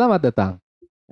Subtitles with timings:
[0.00, 0.52] Selamat datang.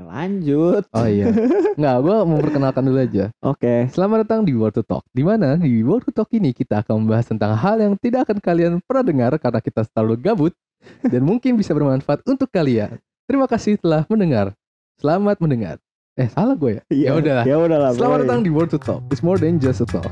[0.00, 0.88] Lanjut.
[0.96, 1.28] Oh iya.
[1.76, 3.28] Nggak, gue memperkenalkan dulu aja.
[3.44, 3.84] Oke.
[3.92, 5.04] Selamat datang di World to Talk.
[5.12, 8.40] Di mana di World to Talk ini kita akan membahas tentang hal yang tidak akan
[8.40, 10.56] kalian pernah dengar karena kita selalu gabut
[11.04, 12.96] dan mungkin bisa bermanfaat untuk kalian.
[13.28, 14.56] Terima kasih telah mendengar.
[14.96, 15.76] Selamat mendengar.
[16.16, 16.82] Eh, salah gue ya?
[16.88, 17.44] Ya udahlah.
[17.44, 17.92] Ya udahlah.
[17.92, 19.04] Selamat datang di World to Talk.
[19.12, 20.08] It's more than just a talk.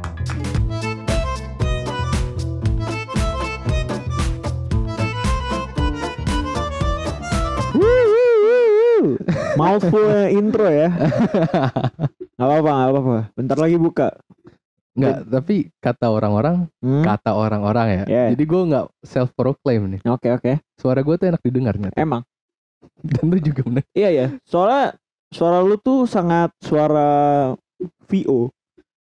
[9.56, 9.64] Wuh.
[9.64, 10.88] Mouthful intro ya.
[12.36, 13.18] Gak apa-apa, gak apa-apa.
[13.32, 14.08] Bentar lagi buka.
[14.92, 17.00] Nggak, tapi kata orang-orang, Hmm?
[17.00, 18.02] kata orang-orang ya.
[18.06, 18.26] Yeah.
[18.32, 20.00] Jadi gue nggak self proclaim nih.
[20.06, 20.52] Oke, oke.
[20.74, 21.96] Suara gue tuh enak didengar ternyata.
[21.96, 22.24] Emang.
[23.08, 23.84] Dan lu juga bener.
[23.92, 24.26] Iya ya.
[24.44, 24.96] Soalnya
[25.28, 27.52] suara lu tuh sangat suara
[28.06, 28.52] VO,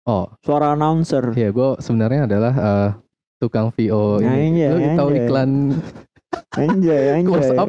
[0.02, 1.36] Oh, suara announcer.
[1.36, 2.90] Iya, gue sebenarnya adalah eh,
[3.36, 4.56] tukang VO ini.
[4.56, 5.20] Anjay, Lu tahu anjay.
[5.26, 5.50] iklan
[6.56, 7.28] Anjay, anjay.
[7.28, 7.68] close up?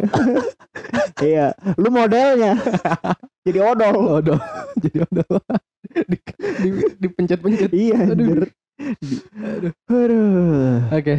[1.21, 2.55] iya, lu modelnya.
[3.47, 4.19] Jadi odol.
[4.21, 4.39] Odol.
[4.79, 5.37] Jadi odol.
[6.09, 6.17] di,
[6.61, 7.71] di, dipencet-pencet.
[7.71, 8.45] Iya, Aduh.
[9.39, 9.71] Aduh.
[9.89, 10.77] Aduh.
[10.93, 11.15] Oke.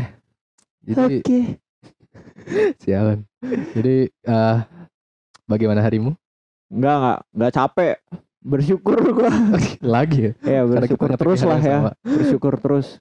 [0.85, 1.41] Jadi Oke.
[2.81, 3.25] sialan.
[3.77, 4.57] Jadi eh
[5.45, 6.17] bagaimana harimu?
[6.71, 7.95] Enggak, enggak, enggak capek.
[8.41, 9.29] Bersyukur gua.
[9.85, 10.33] Lagi ya.
[10.41, 11.77] Ya, kita bersyukur terus lah ya.
[11.77, 11.91] sama.
[12.01, 12.97] Bersyukur terus.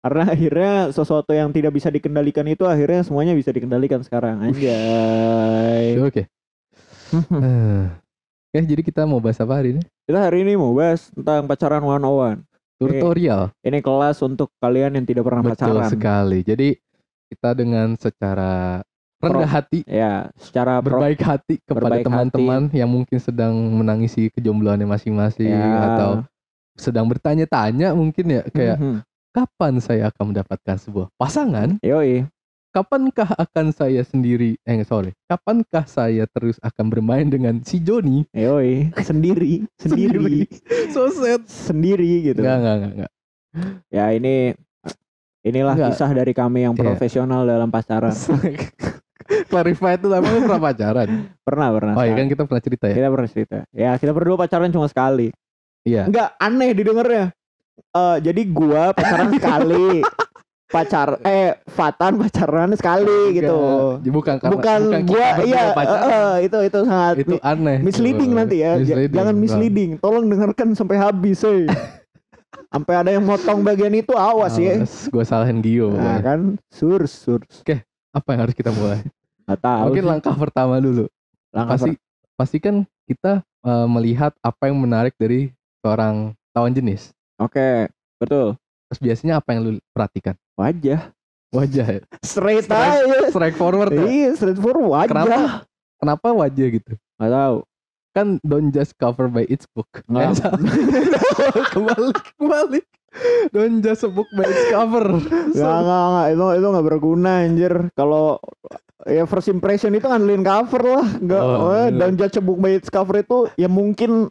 [0.00, 4.40] Karena akhirnya sesuatu yang tidak bisa dikendalikan itu akhirnya semuanya bisa dikendalikan sekarang.
[4.42, 6.00] Anjay.
[6.08, 6.22] Oke.
[7.10, 7.84] Eh,
[8.50, 9.82] Oke, jadi kita mau bahas apa hari ini?
[10.02, 12.38] Kita hari ini mau bahas tentang pacaran one on one.
[12.80, 13.52] Tutorial.
[13.60, 15.90] Ini kelas untuk kalian yang tidak pernah Betul pacaran.
[15.92, 16.38] sekali.
[16.40, 16.68] Jadi
[17.28, 18.80] kita dengan secara
[19.20, 25.52] rendah hati, Ya, secara pro- berbaik hati kepada teman-teman yang mungkin sedang menangisi kejombloannya masing-masing
[25.52, 25.92] Ya.
[25.92, 26.10] atau
[26.72, 28.96] sedang bertanya-tanya mungkin ya kayak Mhm.
[29.30, 31.78] Kapan saya akan mendapatkan sebuah pasangan?
[31.82, 32.26] Yoi.
[32.70, 34.54] Kapankah akan saya sendiri?
[34.62, 38.22] Eh sorry, kapankah saya terus akan bermain dengan si Joni?
[38.30, 38.94] Yoi.
[39.02, 40.46] Sendiri, sendiri,
[40.94, 41.42] so sad.
[41.50, 42.46] sendiri gitu.
[42.46, 43.12] Enggak, enggak, enggak, enggak.
[43.90, 44.54] Ya ini
[45.42, 45.98] inilah Enggak.
[45.98, 46.82] kisah dari kami yang Iya.
[46.86, 48.14] profesional dalam pacaran.
[49.50, 51.08] Clarify itu lu pernah pacaran?
[51.42, 51.92] Pernah, pernah.
[51.98, 52.94] Oh iya kan kita pernah cerita ya?
[53.02, 53.56] Kita pernah cerita.
[53.74, 55.34] Ya, kita berdua pacaran cuma sekali.
[55.82, 56.06] Iya.
[56.06, 57.34] Enggak aneh didengarnya.
[57.90, 60.02] Eh jadi gua pacaran sekali.
[60.70, 63.58] Pacar eh Fatan pacaran sekali gitu.
[63.98, 64.14] Enggak.
[64.14, 67.78] Bukan karena Bukan, kita gua iya eh, itu itu sangat itu aneh.
[67.82, 68.78] misleading nanti ya.
[68.78, 69.42] Misleading, Jangan Bang.
[69.42, 69.90] misleading.
[69.98, 71.66] Tolong dengarkan sampai habis, eh.
[72.72, 74.78] sampai ada yang motong bagian itu awas ya.
[75.10, 75.90] Gua salahin Gio.
[75.90, 77.42] Nah, kan sur sur.
[78.14, 79.02] Apa yang harus kita mulai?
[79.50, 79.84] Enggak tahu.
[79.90, 80.10] Mungkin sih.
[80.14, 81.04] langkah pertama dulu.
[81.50, 81.90] Langkah Pasti
[82.38, 85.50] pasti kan kita eh, melihat apa yang menarik dari
[85.82, 87.10] seorang lawan jenis.
[87.40, 87.88] Oke,
[88.20, 88.54] betul.
[88.86, 90.36] Terus biasanya apa yang lu perhatikan?
[90.54, 91.08] Wajah.
[91.50, 92.02] Wajah ya.
[92.20, 93.32] Straight Straight- aja.
[93.32, 94.04] Strike forward ya.
[94.04, 95.10] Iya, straight forward wajah.
[95.10, 95.38] Kenapa?
[95.96, 96.92] Kenapa wajah gitu?
[97.16, 97.56] Gak tahu.
[98.10, 99.88] Kan don't just cover by its book.
[100.04, 100.36] Nggak.
[100.42, 102.80] Eh, kembali kembali.
[103.50, 105.06] Don't just a book by its cover.
[105.50, 105.82] Gak, Sorry.
[105.82, 107.74] gak, gak, itu itu gak berguna anjir.
[107.94, 108.38] Kalau
[109.06, 111.06] ya first impression itu ngandelin cover lah.
[111.18, 111.90] Gak, Oh, iya.
[111.90, 114.28] dan judge a book by its cover itu ya mungkin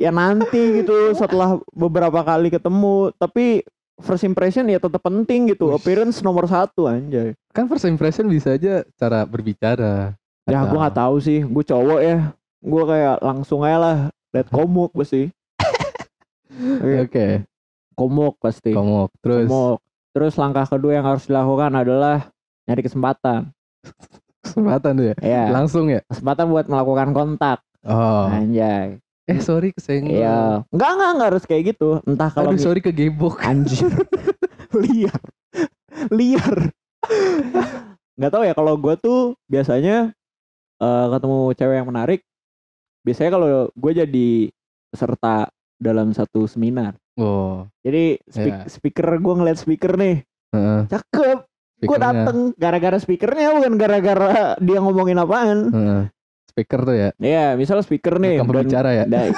[0.00, 3.12] ya nanti gitu setelah beberapa kali ketemu.
[3.14, 3.60] Tapi
[4.00, 5.70] first impression ya tetap penting gitu.
[5.70, 7.36] Appearance nomor satu anjay.
[7.52, 10.16] Kan first impression bisa aja cara berbicara.
[10.48, 11.44] Ya Atau- gue gak tahu sih.
[11.44, 12.32] Gue cowok ya.
[12.58, 13.98] Gue kayak langsung aja lah.
[14.32, 15.28] Liat komuk pasti.
[16.60, 17.46] Iya, Oke,
[17.94, 18.74] Komuk pasti.
[18.74, 19.14] komok.
[19.22, 19.78] Terus Komuk.
[20.10, 22.26] Terus langkah kedua yang harus dilakukan adalah
[22.66, 23.54] nyari kesempatan.
[24.44, 25.16] kesempatan tuh ya.
[25.22, 25.44] Ya.
[25.48, 26.02] Langsung ya.
[26.10, 28.28] kesempatan buat melakukan kontak Oh.
[28.28, 29.00] anjay
[29.30, 30.10] Eh sorry kesenggol.
[30.12, 33.38] iya enggak enggak enggak harus kayak gitu entah kalau Aduh mi- sorry kegebok.
[33.40, 33.86] anjir
[34.82, 35.20] liar
[36.10, 36.56] liar
[38.14, 40.12] nggak tahu ya kalau gue tuh biasanya
[40.76, 42.20] eh, ketemu cewek yang menarik
[43.00, 44.28] biasanya kalau gue jadi
[44.88, 47.68] peserta dalam satu seminar Oh.
[47.78, 48.70] jadi speak- Iya.
[48.70, 50.80] speaker gue ngeliat speaker nih Heeh.
[50.86, 51.38] cakep
[51.80, 56.02] gue dateng gara-gara speakernya bukan gara-gara dia ngomongin apaan Heeh.
[56.50, 57.08] Speaker tuh ya.
[57.16, 59.04] ya misal speaker nih Bukan dan- pembicara ya.
[59.06, 59.30] Nah,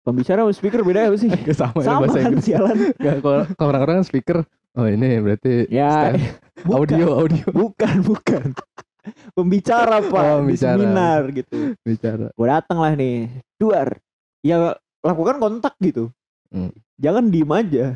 [0.00, 1.28] pembicara sama speaker beda apa sih?
[1.46, 2.44] Gak sama, ya Sama bahasa kan Inggris.
[2.44, 2.76] sialan.
[2.94, 4.38] Gak, kalau orang-orang kan speaker.
[4.76, 6.36] Oh ini berarti Ya, stand-
[6.68, 8.44] bukan, audio audio Bukan, bukan.
[9.32, 10.76] Pembicara pak Oh, di bicara.
[10.76, 11.78] seminar gitu.
[11.80, 12.26] bicara.
[12.30, 13.98] Gue datang lah nih, duar.
[14.42, 16.10] Ya lakukan kontak gitu.
[16.50, 16.74] Hmm.
[16.96, 17.86] Jangan diem aja.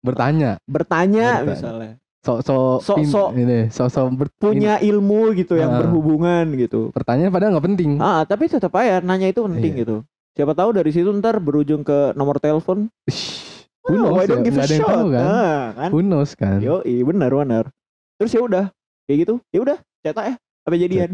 [0.00, 0.60] Bertanya.
[0.62, 1.48] Bertanya Bertanya.
[1.48, 1.92] misalnya.
[2.20, 3.72] So-so Sok- pin- sok- ini
[4.12, 5.78] ber- Punya ilmu gitu yang Ah.
[5.80, 6.92] berhubungan gitu.
[6.92, 7.90] pertanyaan padahal nggak penting.
[7.96, 9.80] Ah, tapi tetap aja nanya itu penting Iya.
[9.82, 9.96] gitu.
[10.36, 12.92] Siapa tahu dari situ ntar berujung ke nomor telepon.
[13.88, 14.52] Who Oh, I don't ya?
[14.52, 14.84] give a shot.
[14.84, 15.24] tahu kan.
[15.24, 15.88] Ah, kan?
[15.90, 16.60] Who knows kan.
[16.60, 17.64] Yo, iya benar benar.
[18.20, 18.64] Terus ya udah,
[19.08, 19.34] kayak gitu.
[19.48, 20.34] Ya udah, cetak ya.
[20.68, 21.10] Apa jadian?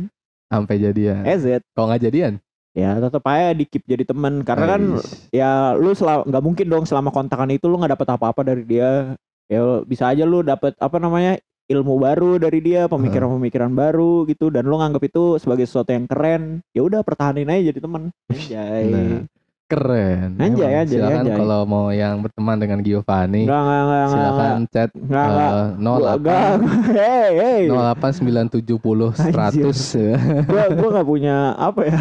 [0.47, 1.23] sampai jadian.
[1.23, 2.39] EZ Kalau nggak jadian?
[2.71, 5.33] ya tetap aja di keep jadi teman karena kan Aish.
[5.33, 9.61] ya lu nggak mungkin dong selama kontakan itu lu nggak dapet apa-apa dari dia ya
[9.83, 14.75] bisa aja lu dapet apa namanya ilmu baru dari dia pemikiran-pemikiran baru gitu dan lu
[14.75, 18.87] nganggap itu sebagai sesuatu yang keren ya udah pertahanin aja jadi teman anjay.
[18.87, 19.23] Nah,
[19.67, 20.31] keren.
[20.39, 20.81] Anjay, Emang.
[20.81, 21.37] anjay, Silakan anjay.
[21.37, 25.67] kalau mau yang berteman dengan Giovanni, enggak enggak enggak enggak silakan chat enggak enggak eh,
[25.99, 27.63] Gua- enggak 08 hey hey.
[27.67, 32.01] 08970 100 gua gua nggak punya apa ya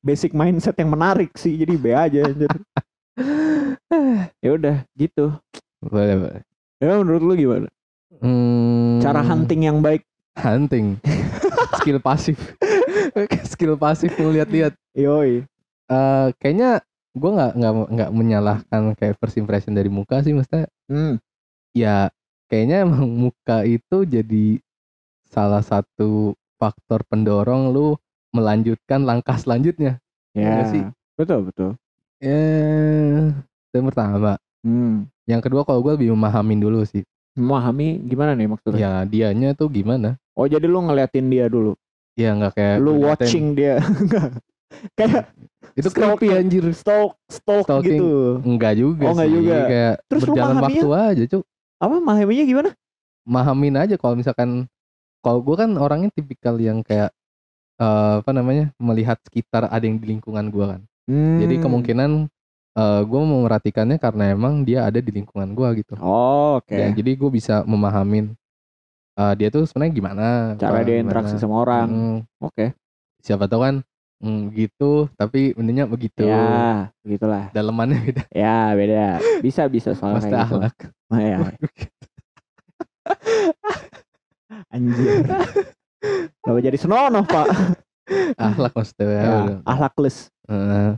[0.00, 2.50] basic mindset yang menarik sih jadi B aja anjir.
[4.38, 5.34] Ya udah gitu.
[5.78, 6.42] Boleh boleh
[6.84, 7.68] ya menurut lu gimana?
[8.20, 10.04] Hmm, cara hunting yang baik.
[10.36, 11.00] Hunting.
[11.80, 12.36] Skill pasif.
[13.48, 15.42] Skill pasif melihat-lihat yoi.
[15.88, 16.80] Eh, kayaknya
[17.14, 20.68] gue nggak nggak nggak menyalahkan kayak first impression dari muka sih maksudnya.
[20.90, 21.16] Hmm.
[21.74, 22.06] ya
[22.46, 24.62] kayaknya emang muka itu jadi
[25.26, 27.98] salah satu faktor pendorong lu
[28.30, 29.98] melanjutkan langkah selanjutnya.
[30.34, 30.82] Iya ya nggak sih?
[31.18, 31.70] betul betul.
[32.22, 32.40] Ya
[33.42, 35.06] itu yang pertama hmm.
[35.24, 37.04] yang kedua kalau gue lebih memahamin dulu sih.
[37.34, 38.78] Memahami gimana nih maksudnya?
[38.78, 40.16] Ya dianya tuh gimana?
[40.32, 41.74] Oh jadi lu ngeliatin dia dulu?
[42.14, 43.74] Ya nggak kayak lu ngeliatin- watching dia.
[44.98, 45.30] Kayak
[45.78, 46.64] itu stalk- creepy anjir.
[46.72, 47.98] Stalk stalk Stalking.
[47.98, 48.10] gitu.
[48.42, 49.34] Enggak juga Oh, enggak sih.
[49.34, 49.56] Juga.
[49.64, 51.42] kayak Terus berjalan waktu aja cuk.
[51.78, 52.70] Apa memahaminya gimana?
[53.24, 54.66] Mahamin aja kalau misalkan
[55.22, 57.10] kalau gue kan orangnya tipikal yang kayak
[57.78, 60.80] eh, apa namanya melihat sekitar ada yang di lingkungan gue kan.
[61.04, 61.36] Hmm.
[61.36, 62.32] jadi kemungkinan
[62.74, 65.94] eh gue memerhatikannya karena emang dia ada di lingkungan gue gitu.
[66.02, 66.74] Oh, oke.
[66.74, 68.34] Dan jadi gue bisa memahamin
[69.14, 70.26] eh, dia tuh sebenarnya gimana
[70.58, 71.06] cara apa dia gimana.
[71.06, 71.86] interaksi sama orang.
[71.86, 72.74] Mm, oke.
[73.22, 73.78] Siapa tahu kan
[74.26, 76.26] mm, gitu tapi intinya begitu.
[76.26, 77.54] Ya begitulah.
[77.54, 78.22] Dalemannya beda.
[78.34, 79.22] Ya beda.
[79.38, 80.58] Bisa bisa soalnya mesti kayak gitu.
[81.14, 81.38] Oh, ya.
[84.74, 85.30] anjir.
[86.42, 87.46] Kenapa jadi senonoh pak?
[88.36, 89.58] Akhlak maksudnya ya, udah.
[89.64, 90.28] ahlakless.
[90.44, 90.92] Eh,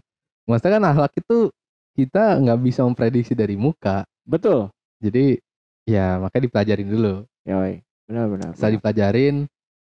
[0.49, 1.55] maksudnya kan akhlak itu
[1.97, 4.69] kita nggak bisa memprediksi dari muka betul
[5.01, 5.41] jadi
[5.89, 7.15] ya makanya dipelajarin dulu
[7.49, 7.81] Yoi.
[8.05, 8.77] benar benar setelah benar.
[8.79, 9.37] dipelajarin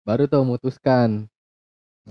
[0.05, 1.25] baru tuh memutuskan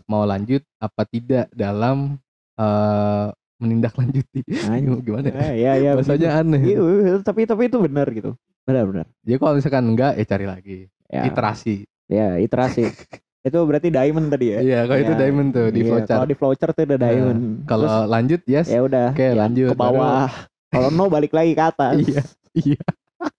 [0.08, 2.16] mau lanjut apa tidak dalam
[2.58, 3.28] eh
[3.62, 4.98] menindaklanjuti Anjir.
[5.06, 5.38] gimana ya?
[5.38, 6.82] Eh, ya ya bahasanya aneh begitu.
[6.82, 8.34] Iya, tapi tapi itu benar gitu
[8.66, 12.90] benar benar jadi kalau misalkan enggak eh cari lagi ya iterasi ya iterasi
[13.42, 14.58] itu berarti diamond tadi ya?
[14.58, 17.02] Iya kalau itu Ya, diamond tuh di Iya, flowchart kalau di flowchart itu udah Nah,
[17.04, 17.40] diamond.
[17.64, 18.66] kalau Terus, lanjut yes.
[18.66, 19.68] ya udah oke ya, lanjut.
[19.68, 20.28] ke bawah.
[20.68, 21.94] Kalau no balik lagi ke atas.
[21.98, 22.22] Iya.
[22.54, 22.82] iya.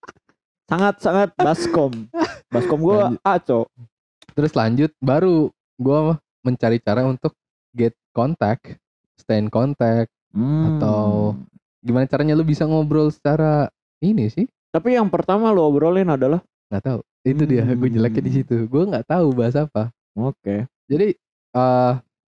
[0.64, 1.92] Sangat sangat baskom.
[2.48, 3.22] Baskom gue Lanjut.
[3.22, 3.62] aco
[4.32, 7.38] terus lanjut baru gua mencari cara untuk
[7.72, 8.82] get contact
[9.16, 10.82] stay in contact Hmm.
[10.82, 11.38] Atau-
[11.80, 13.70] gimana caranya lu bisa ngobrol secara
[14.00, 14.50] ini sih?
[14.68, 16.42] Tapi yang pertama lo obrolin adalah?
[16.68, 18.40] Nggak tahu itu dia gue jeleknya di Hmm.
[18.40, 18.56] situ.
[18.68, 19.90] Gue nggak tahu bahas apa.
[20.14, 20.68] Oke.
[20.86, 21.16] Jadi
[21.54, 21.94] eh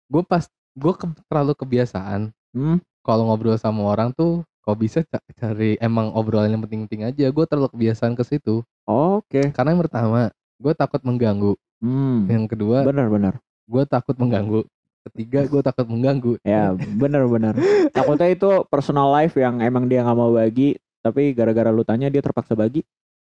[0.09, 0.43] gue pas
[0.73, 2.21] gue ke- terlalu kebiasaan
[2.53, 2.77] hmm.
[3.01, 7.29] kalau ngobrol sama orang tuh kok bisa ca- cari emang obrolan yang penting-penting aja.
[7.29, 8.65] Gue terlalu kebiasaan ke situ.
[8.83, 9.53] Oke.
[9.53, 11.53] Karena yang pertama gue takut mengganggu.
[11.79, 12.27] Hmm.
[12.27, 14.67] yang kedua benar-benar gue takut mengganggu.
[15.07, 16.35] Ketiga gue takut mengganggu.
[16.43, 17.55] Ya benar-benar
[17.93, 22.19] takutnya itu personal life yang emang dia nggak mau bagi tapi gara-gara lu tanya dia
[22.19, 22.83] terpaksa bagi?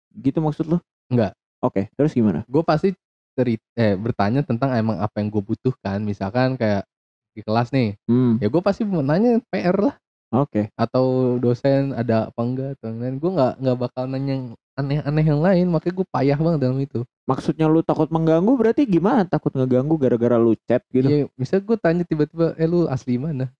[0.09, 0.77] Gitu maksud lu?
[1.07, 1.37] Enggak.
[1.61, 2.43] Oke terus gimana?
[2.49, 2.91] Gue pasti
[3.37, 6.03] ceri eh bertanya tentang emang apa yang gue butuhkan.
[6.03, 6.83] Misalkan kayak
[7.31, 8.43] di kelas nih hmm.
[8.43, 9.95] ya gue pasti mau nanya PR lah.
[10.31, 10.71] Oke.
[10.79, 13.19] Atau dosen ada apa enggak atau lain.
[13.19, 14.45] Gue nggak nggak bakal nanya yang
[14.79, 15.65] aneh-aneh yang lain.
[15.67, 16.99] Makanya gue payah banget dalam itu.
[17.27, 19.27] Maksudnya lu takut mengganggu berarti gimana?
[19.27, 21.07] Takut ngeganggu gara-gara lu chat gitu?
[21.07, 23.51] Iya, misalnya gue tanya tiba-tiba eh lu asli mana?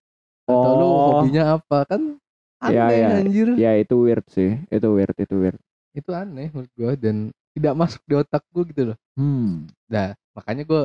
[0.47, 0.99] Atau lu Oh.
[1.19, 1.83] hobinya apa?
[1.87, 2.19] Kan
[2.63, 3.07] aneh Iya, iya.
[3.19, 3.47] anjir.
[3.59, 4.55] Ya itu weird sih.
[4.71, 5.59] Itu weird itu weird.
[5.91, 7.15] Itu aneh menurut gue dan
[7.55, 8.97] tidak masuk di otak gue gitu loh.
[9.19, 9.67] Hmm.
[9.91, 10.81] nah makanya gue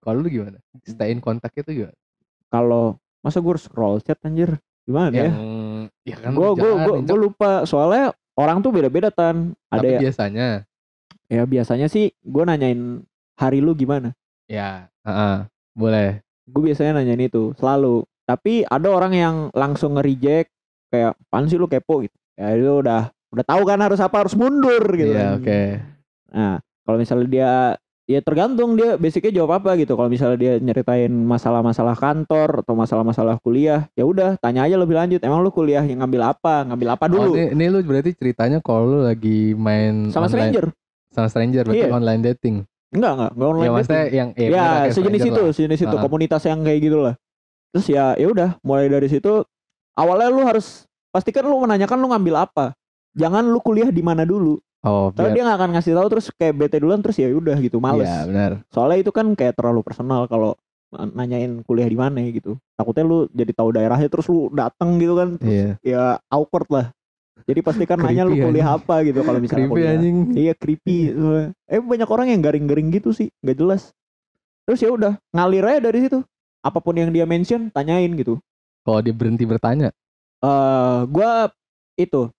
[0.00, 0.58] kalau lu gimana?
[0.86, 1.96] Stay in kontak itu gimana?
[2.48, 4.56] Kalau masa gue scroll chat anjir?
[4.86, 5.38] Gimana ya yang
[6.06, 7.66] ya kan gue gue kerjaan, gue lupa.
[7.66, 9.58] Soalnya orang tuh beda-beda tan.
[9.66, 10.48] Ada tapi ya biasanya.
[11.26, 13.02] Ya biasanya sih gue nanyain
[13.34, 14.14] hari lu gimana?
[14.46, 15.36] Ya heeh,
[15.74, 16.22] boleh.
[16.46, 18.06] Gue biasanya nanyain itu selalu.
[18.26, 20.54] Tapi ada orang yang langsung nge-reject
[20.94, 22.06] kayak pan sih lu kepo?
[22.06, 22.14] gitu.
[22.38, 25.42] Ya itu udah udah tahu kan harus apa harus mundur gitu iya kan.
[25.42, 25.60] oke
[26.30, 27.50] nah kalau misalnya dia
[28.06, 29.98] ya tergantung dia basicnya jawab apa gitu.
[29.98, 35.18] Kalau misalnya dia nyeritain masalah-masalah kantor atau masalah-masalah kuliah ya udah tanya aja lebih lanjut.
[35.26, 36.62] Emang lu kuliah yang ngambil apa?
[36.70, 40.54] Ngambil apa Oh, dulu ini, ini lu berarti ceritanya kalau lu lagi main sama online,
[40.54, 40.64] stranger.
[41.10, 41.90] Sama stranger berarti Iya.
[41.90, 42.56] online dating?
[42.94, 44.14] Enggak enggak enggak online ya maksudnya dating.
[44.14, 45.52] yang eh, ya sejenis itu lah.
[45.52, 46.02] sejenis itu Ah.
[46.02, 47.14] komunitas yang kayak gitu lah
[47.74, 49.42] terus ya ya udah mulai dari situ
[49.92, 52.72] awalnya lu harus pastikan lu menanyakan lu ngambil apa.
[53.18, 56.54] Jangan lu kuliah di mana dulu oh biar dia nggak akan ngasih tahu terus kayak
[56.54, 60.30] bete duluan terus ya udah gitu males Iya benar soalnya itu kan kayak terlalu personal
[60.30, 60.54] kalau
[60.96, 62.56] nanyain kuliah di mana gitu.
[62.78, 65.28] Takutnya lu jadi tahu daerahnya terus lu dateng gitu kan.
[65.36, 65.68] Terus Iya.
[65.82, 66.86] ya awkward lah.
[67.44, 69.92] Jadi pasti kan nanya lu kuliah apa gitu kalau misalnya Creepy kuliah.
[69.98, 70.16] anjing.
[70.32, 70.96] Iya creepy.
[71.68, 73.92] Eh banyak orang yang garing-garing gitu sih, nggak jelas.
[74.64, 76.22] Terus ya udah ngalir aja dari situ.
[76.62, 78.38] Apa pun yang dia mention, tanyain gitu.
[78.86, 79.90] Kalau dia berhenti bertanya.
[80.40, 81.50] eh gua
[81.98, 82.30] itu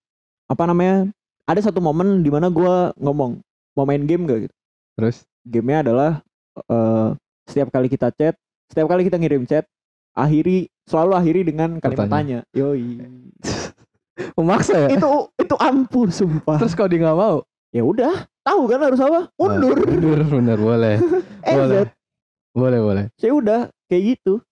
[0.48, 1.12] apa namanya?
[1.48, 3.40] Ada satu momen di mana gua ngomong
[3.72, 4.54] mau main game gak gitu.
[5.00, 5.16] Terus
[5.48, 6.10] Gamenya adalah
[6.60, 7.08] eh
[7.48, 8.36] setiap kali kita chat,
[8.68, 9.64] setiap kali kita ngirim chat,
[10.12, 12.44] akhiri selalu akhiri dengan kalimat Pertanyaan.
[12.44, 12.52] tanya.
[12.52, 13.00] Yoi.
[14.38, 14.88] memaksa ya.
[14.92, 16.58] itu itu ampuh sumpah.
[16.58, 17.36] Terus kalau dia nggak mau,
[17.70, 19.20] ya udah, tahu kan harus apa?
[19.38, 19.78] Mundur.
[19.78, 20.94] Ah, mundur, bener boleh,
[21.56, 21.86] boleh, Eh,
[22.52, 23.04] boleh, boleh.
[23.16, 24.42] ya udah kayak gitu.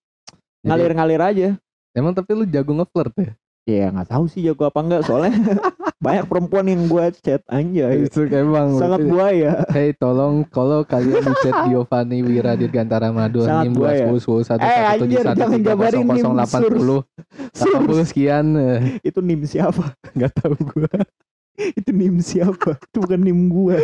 [0.63, 1.49] Ngalir-ngalir aja.
[1.93, 3.31] emang tapi lu jago ngeflirt ya?
[3.67, 5.35] Ya nggak tahu sih jago apa enggak soalnya
[6.07, 8.07] banyak perempuan yang gua chat anjay.
[8.07, 8.79] Itu emang.
[8.79, 9.67] Sangat buaya.
[9.75, 14.07] Hey tolong kalau kalian di chat Giovanni Wira Dirgantara Madu NIM buaya.
[14.07, 17.03] 20 satu Eh, anjir, jangan jabarin NIM, 80
[17.59, 19.99] 80 sekian eh, Itu nim siapa?
[20.15, 20.95] nggak tahu gua.
[21.59, 22.79] Itu nim siapa?
[22.79, 23.83] Itu bukan nim gua.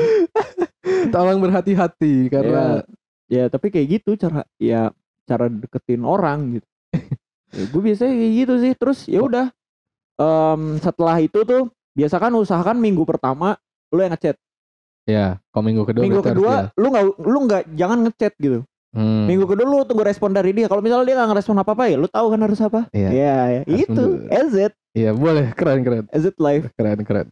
[1.10, 2.86] Tolong berhati-hati karena
[3.26, 4.94] ya tapi kayak gitu cara ya
[5.26, 6.68] cara deketin orang gitu.
[7.50, 8.72] ya, gue biasanya kayak gitu sih.
[8.78, 9.50] Terus ya udah
[10.16, 13.56] Em, setelah itu tuh biasakan usahakan minggu pertama
[13.90, 14.36] lu yang ngechat.
[15.02, 18.62] ya, kalau minggu kedua Minggu kedua lu nggak lu nggak jangan ngechat gitu.
[18.92, 19.24] Hmm.
[19.26, 20.68] Minggu kedua lu tunggu respon dari dia.
[20.68, 22.86] Kalau misalnya dia nggak ngerespon apa-apa ya lu tahu kan harus apa?
[22.92, 23.08] Iya.
[23.10, 23.62] Ya, ya.
[23.66, 24.04] Itu.
[24.30, 25.50] EZ, Iya, boleh.
[25.52, 26.04] Keren, keren.
[26.12, 26.68] EZ live.
[26.76, 27.26] Keren, keren.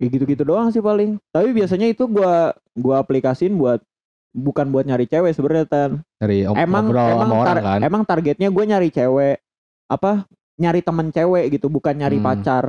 [0.00, 1.18] Ya gitu-gitu doang sih paling.
[1.28, 3.82] Tapi biasanya itu gua gua aplikasin buat
[4.30, 5.90] bukan buat nyari cewek sebenarnya tan.
[6.22, 7.80] Om- Emang emang orang tar- kan.
[7.82, 9.42] emang targetnya gue nyari cewek
[9.90, 10.24] apa
[10.60, 12.26] nyari temen cewek gitu bukan nyari Hmm.
[12.26, 12.66] pacar.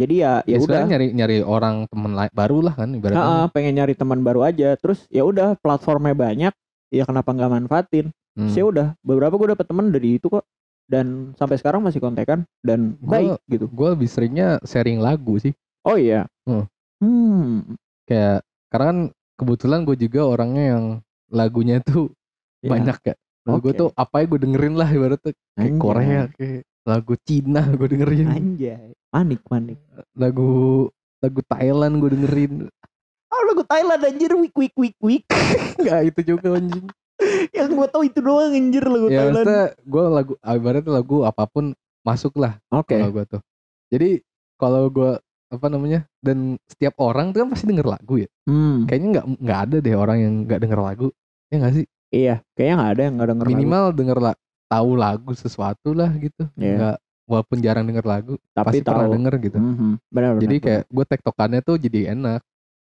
[0.00, 3.20] Jadi ya ya Ya, udah nyari nyari orang temen baru lah kan ibaratnya.
[3.20, 4.72] Heeh, pengen nyari teman baru aja.
[4.80, 6.52] Terus ya udah platformnya banyak,
[6.88, 8.08] ya kenapa nggak manfaatin?
[8.32, 8.48] Hmm.
[8.48, 10.48] Terus ya udah beberapa gue dapet teman dari itu kok
[10.88, 13.68] dan sampai sekarang masih kontekan dan Gua- baik gitu.
[13.68, 15.52] Gue lebih seringnya sharing lagu sih.
[15.84, 16.24] Oh iya.
[16.48, 16.64] Hmm.
[17.04, 17.76] Hmm.
[18.08, 18.40] Kayak
[18.72, 18.98] karena kan
[19.36, 20.84] kebetulan gue juga orangnya yang
[21.28, 22.08] lagunya tuh
[22.60, 23.14] Ya, banyak ya.
[23.44, 23.76] Lagu Oke.
[23.76, 25.76] tuh apa ya gue dengerin lah ibaratnya kayak.
[25.76, 28.28] Korea kayak lagu Cina gue dengerin.
[28.30, 28.90] Anjay.
[29.10, 29.78] Panik panik.
[30.16, 30.86] Lagu
[31.20, 32.52] lagu Thailand gue dengerin.
[33.30, 35.24] Oh lagu Thailand anjir wik wik wik wik.
[35.80, 36.86] Enggak itu juga anjing.
[37.52, 39.34] Yang gue tahu itu doang anjir lagu ya Thailand.
[39.44, 41.64] maksudnya gue lagu ibaratnya lagu apa pun
[42.00, 42.96] masuk lah Oke.
[42.96, 43.40] kalau gue tuh.
[43.92, 44.10] Jadi
[44.56, 45.12] kalau gue
[45.50, 48.28] apa namanya dan setiap orang tuh kan pasti denger lagu ya.
[48.48, 48.88] Hmm.
[48.88, 51.08] Kayaknya nggak nggak ada deh orang yang nggak denger lagu.
[51.52, 51.86] Ya nggak sih?
[52.10, 53.54] Iya, kayaknya nggak ada yang nggak denger lagu.
[53.54, 54.32] Minimal denger la
[54.70, 56.46] tahu lagu sesuatu lah gitu.
[56.54, 56.74] Iya.
[56.78, 56.96] Nggak
[57.30, 59.14] walaupun jarang denger lagu Tapi pasti pernah tahu.
[59.18, 59.58] denger gitu.
[59.58, 59.90] Mhm.
[60.10, 60.42] Benar benar.
[60.46, 60.66] Jadi benar.
[60.66, 62.40] kayak gue tektokannya tuh jadi enak.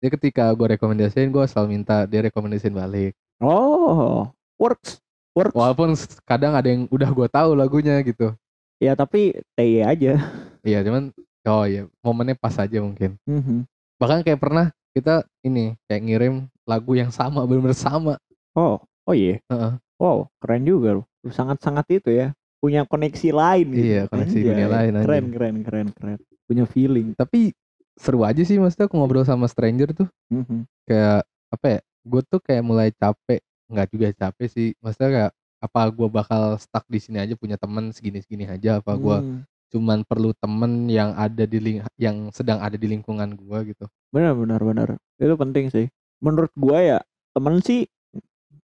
[0.02, 3.16] Jadi ketika gue rekomendasiin gue selalu minta dia rekomendasiin balik.
[3.42, 5.02] oh works
[5.34, 5.56] works.
[5.56, 5.96] Walaupun
[6.28, 8.36] kadang ada yang udah gue tahu lagunya gitu.
[8.82, 10.14] Ya tapi TY aja.
[10.62, 11.10] Iya cuman
[11.50, 13.18] oh iya momennya pas aja mungkin.
[13.26, 13.66] Mhm.
[13.98, 16.36] Bahkan kayak pernah kita ini kayak ngirim
[16.68, 18.20] lagu yang sama bener-bener sama.
[18.54, 19.40] Oh, oh iya.
[19.48, 19.74] Heeh.
[20.02, 21.04] Wow, keren juga lu.
[21.26, 22.34] Sangat-sangat itu ya.
[22.58, 23.86] Punya koneksi lain gitu.
[23.86, 25.06] Iya, koneksi dunia lain, anjir.
[25.10, 26.18] Keren, keren, keren, keren.
[26.46, 27.14] Punya feeling.
[27.14, 27.54] Tapi
[27.98, 30.66] seru aja sih maksudnya aku ngobrol sama stranger tuh Mhm.
[30.86, 31.80] kayak apa ya?
[32.02, 34.68] Gue tuh kayak mulai capek, nggak juga capek sih.
[34.82, 39.18] Maksudnya kayak apa gue bakal stuck di sini aja punya teman segini-segini aja apa gue
[39.22, 39.42] Hmm.
[39.72, 43.86] cuman perlu temen yang ada di ling yang sedang ada di lingkungan gue gitu.
[44.10, 44.88] Benar, benar, benar.
[45.16, 45.86] Itu penting sih.
[46.20, 47.00] Menurut gua ya,
[47.32, 47.86] temen sih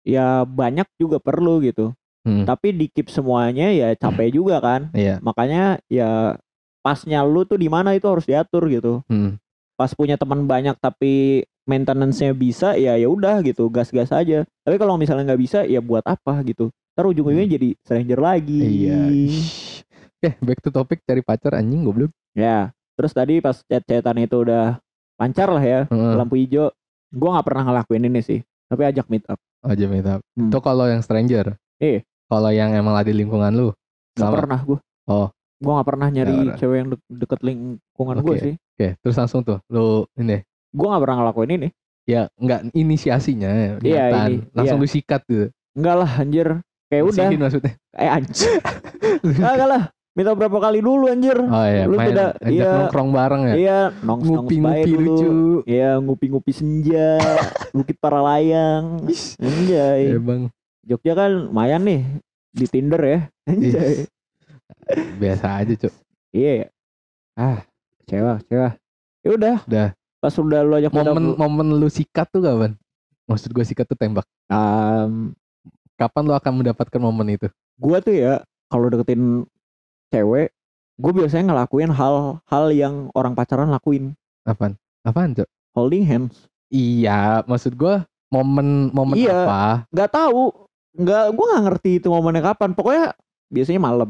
[0.05, 1.91] ya banyak juga perlu gitu.
[2.25, 2.43] Hmm.
[2.43, 4.89] Tapi di keep semuanya ya capek juga kan.
[4.97, 5.21] Iya.
[5.21, 6.35] Makanya ya
[6.81, 9.05] pasnya lu tuh di mana itu harus diatur gitu.
[9.05, 9.37] Hmm.
[9.77, 14.41] Pas punya teman banyak tapi maintenance-nya bisa ya ya udah gitu, gas-gas aja.
[14.65, 16.73] Tapi kalau misalnya nggak bisa ya buat apa gitu.
[16.97, 18.59] Ntar ujung-ujungnya jadi stranger lagi.
[18.59, 18.73] Hmm.
[18.73, 18.99] Iya.
[20.25, 22.09] Eh, back to topic cari pacar anjing goblok.
[22.33, 24.81] Ya, terus tadi pas chat-chatan itu udah
[25.21, 26.13] lancar lah ya, Heeh.
[26.17, 26.73] lampu hijau.
[27.13, 29.37] Gua nggak pernah ngelakuin ini sih, tapi ajak meet up.
[29.61, 30.19] Aja meet up.
[30.33, 30.49] Hmm.
[30.49, 31.53] Itu kalau yang stranger.
[31.77, 32.01] Iya.
[32.25, 33.69] Kalau yang emang ada di lingkungan lu.
[34.13, 34.35] Gak Sama.
[34.35, 34.79] pernah gua.
[35.05, 35.27] Oh.
[35.55, 36.57] Gua nggak pernah nyari pernah.
[36.57, 38.41] cewek yang de- deket lingkungan gua Oke.
[38.41, 38.53] sih.
[38.75, 41.69] Oke, terus langsung tuh lu ini Gua nggak pernah ngelakuin ini.
[42.05, 44.83] ya nggak inisiasinya ya, Iya, ini, langsung iya.
[44.83, 45.47] lu sikat gitu.
[45.73, 46.47] Enggak lah anjir.
[46.85, 47.73] Kayak udah, Bersihin maksudnya.
[47.91, 48.53] kayak anjir.
[49.23, 49.83] Enggak lah.
[50.11, 51.35] Minta berapa kali dulu anjir.
[51.35, 52.71] Oh iya, Lu main ajak iya.
[52.79, 53.53] nongkrong bareng ya.
[53.53, 55.03] Iya, nongs nongs bae Ngupi-ngupi dulu.
[55.11, 55.31] lucu.
[55.65, 57.09] Iya, ngupi-ngupi senja,
[57.75, 59.01] Bukit Paralayang.
[59.37, 60.01] Anjay.
[60.07, 60.41] Ya bang,
[60.85, 62.01] Jogja kan lumayan nih
[62.53, 63.19] di Tinder ya.
[63.49, 64.05] Anjay.
[65.21, 65.93] biasa aja cuk.
[66.29, 66.67] Iya ya.
[67.35, 67.59] Ah,
[68.03, 68.69] kecewa, kecewa.
[69.25, 69.55] Ya udah.
[69.65, 69.87] Udah.
[70.21, 72.77] Pas udah lu ajak Momen momen lu sikat tuh kapan?
[73.25, 74.25] Maksud gue sikat tuh tembak.
[74.53, 75.33] um,
[75.97, 77.47] kapan lo akan mendapatkan momen itu?
[77.81, 79.43] Gua tuh ya kalau deketin
[80.13, 80.53] cewek,
[81.01, 84.13] gue biasanya ngelakuin hal-hal yang orang pacaran lakuin.
[84.45, 84.77] Apaan?
[85.01, 85.49] Apaan, Cok?
[85.73, 86.45] Holding hands.
[86.69, 89.45] Iya, maksud gua momen momen Iya.
[89.45, 89.61] apa?
[89.89, 90.41] Nggak tahu,
[90.95, 92.71] nggak gue nggak ngerti itu momennya kapan.
[92.71, 93.05] Pokoknya
[93.51, 94.09] biasanya malam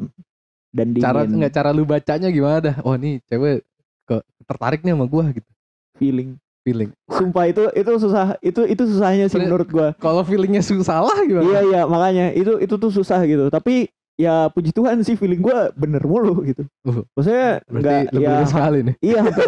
[0.76, 1.08] dan dingin.
[1.08, 2.76] Cara nggak cara lu bacanya gimana dah?
[2.84, 3.64] Oh, nih cewek
[4.04, 5.48] ke tertarik nih sama gua gitu.
[5.96, 6.36] feeling.
[6.68, 6.92] Feeling.
[7.08, 8.36] Sumpah itu itu susah.
[8.44, 9.96] Itu itu susahnya sih menurut gua.
[10.04, 11.48] Kalau feelingnya susah salah gimana?
[11.48, 13.48] Iya iya makanya itu itu tuh susah gitu.
[13.48, 13.88] Tapi
[14.20, 16.68] ya puji Tuhan sih feeling gua bener mulu gitu.
[16.84, 18.96] Uh, Maksudnya nggak lebih ya sekali nih.
[19.00, 19.48] iya hampir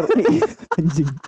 [0.78, 1.10] anjing.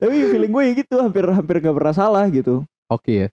[0.00, 2.60] Tapi feeling gue ya gitu hampir hampir nggak pernah salah gitu.
[2.90, 3.28] Oke ya.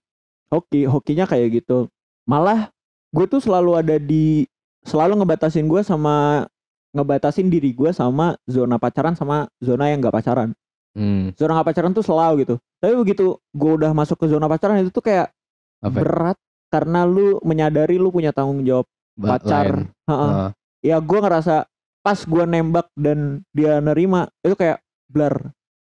[0.52, 1.88] Hoki hokinya kayak gitu.
[2.28, 2.68] Malah
[3.12, 4.44] gue tuh selalu ada di
[4.84, 6.44] selalu ngebatasin gue sama
[6.92, 10.52] ngebatasin diri gue sama zona pacaran sama zona yang nggak pacaran.
[10.92, 12.54] Hmm, Zona nggak pacaran tuh selalu gitu.
[12.76, 15.32] Tapi begitu gue udah masuk ke zona pacaran itu tuh kayak
[15.80, 15.88] apa?
[15.88, 18.84] berat karena lu menyadari lu punya tanggung jawab
[19.16, 19.88] Ba- pacar.
[19.88, 20.32] Heeh.
[20.36, 20.50] Ah,
[20.84, 21.64] Ya gue ngerasa
[22.02, 25.48] pas gue nembak dan dia nerima itu kayak blur.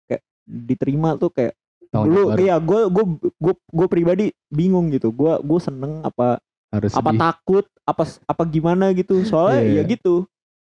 [0.07, 1.57] Kayak diterima tuh kayak
[1.95, 2.39] tanggung lu baru.
[2.43, 3.05] iya gue gue
[3.39, 5.09] gue gue pribadi bingung gitu.
[5.15, 7.19] Gue gue seneng apa harus apa sedih.
[7.23, 9.23] takut apa apa gimana gitu.
[9.23, 9.83] Soalnya Iya, ya iya.
[9.87, 10.15] gitu.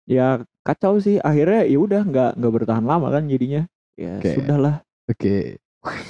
[0.04, 0.26] Ya
[0.62, 3.66] kacau sih akhirnya ya udah nggak nggak bertahan lama kan jadinya.
[3.98, 4.30] Ya Oke.
[4.38, 4.76] sudahlah
[5.10, 5.58] Oke.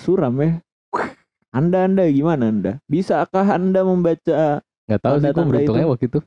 [0.05, 0.61] suram ya.
[1.55, 2.73] Anda anda gimana anda?
[2.91, 4.59] Bisakah anda membaca?
[4.91, 6.21] Nggak tahu sih gue beruntungnya waktu itu.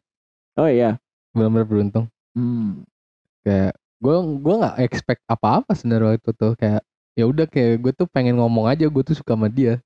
[0.57, 0.97] Oh iya.
[1.35, 2.05] Benar-benar beruntung.
[2.33, 2.81] Hmm.
[3.43, 6.81] Kayak gue gua nggak expect apa-apa sebenarnya waktu itu tuh kayak
[7.17, 9.81] ya udah kayak gue tuh pengen ngomong aja gue tuh suka sama dia.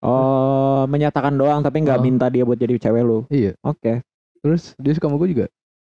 [0.00, 2.04] Oh menyatakan doang tapi nggak Oh.
[2.04, 3.18] minta dia buat jadi cewek lu.
[3.26, 3.58] Iya.
[3.60, 4.06] Oke.
[4.38, 5.46] Terus dia suka sama gue juga.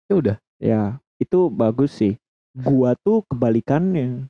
[0.08, 0.36] Ya udah.
[0.56, 0.80] Ya
[1.18, 2.16] itu bagus sih.
[2.56, 4.24] Gua tuh kebalikannya.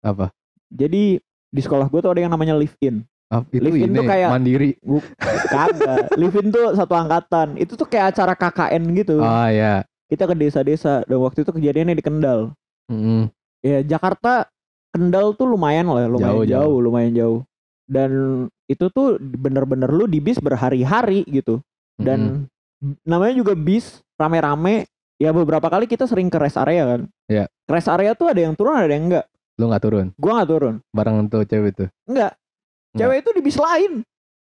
[0.00, 0.32] Apa?
[0.66, 3.04] Jadi di sekolah gua tuh ada yang namanya live in.
[3.26, 4.70] Ah, itu Live in ini tuh kayak- mandiri.
[5.44, 6.14] Kagak.
[6.14, 7.58] live in tuh satu angkatan.
[7.58, 9.20] Itu tuh kayak acara KKN gitu.
[9.20, 9.82] Ah ya.
[10.06, 12.54] Kita ke desa-desa dan waktu itu kejadiannya di Kendal.
[12.86, 13.26] Mm,
[13.60, 14.46] Ya Jakarta
[14.96, 16.76] Kendal tuh lumayan lah, lumayan Jauh, jauh, jauh.
[16.80, 17.40] lumayan jauh.
[17.84, 18.10] Dan
[18.64, 21.60] itu tuh bener-bener lu di bis berhari-hari gitu.
[21.94, 22.48] Dan
[23.04, 24.88] namanya juga bis rame-rame.
[25.16, 27.00] Ya beberapa kali kita sering ke rest area kan.
[27.28, 27.44] Iya.
[27.64, 29.26] Rest area tuh ada yang turun ada yang enggak.
[29.56, 30.74] lu nggak turun Gua nggak turun.
[30.92, 31.88] bareng tuh cewek tuh.
[32.04, 32.36] Enggak.
[32.92, 32.98] Enggak.
[33.00, 33.92] Cewek itu di bis lain.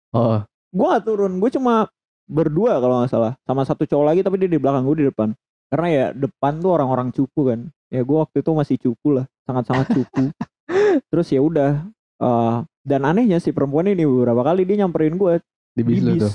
[0.09, 0.41] Oh,
[0.73, 1.37] Gua nggak turun.
[1.37, 1.85] Gue cuma
[2.25, 3.33] berdua kalau nggak salah.
[3.45, 5.37] Sama satu cowok lagi tapi dia di belakang gue di depan.
[5.69, 7.69] Karena ya depan tuh orang-orang cupu kan.
[7.93, 9.25] Ya gua waktu itu masih cupu lah.
[9.45, 10.33] Sangat-sangat cupu.
[11.13, 11.85] Terus ya udah.
[12.23, 15.39] eh, dan anehnya si perempuan ini beberapa kali dia nyamperin gue
[15.71, 16.21] di bis di lu bis.
[16.25, 16.33] tuh.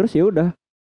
[0.00, 0.48] Terus ya udah.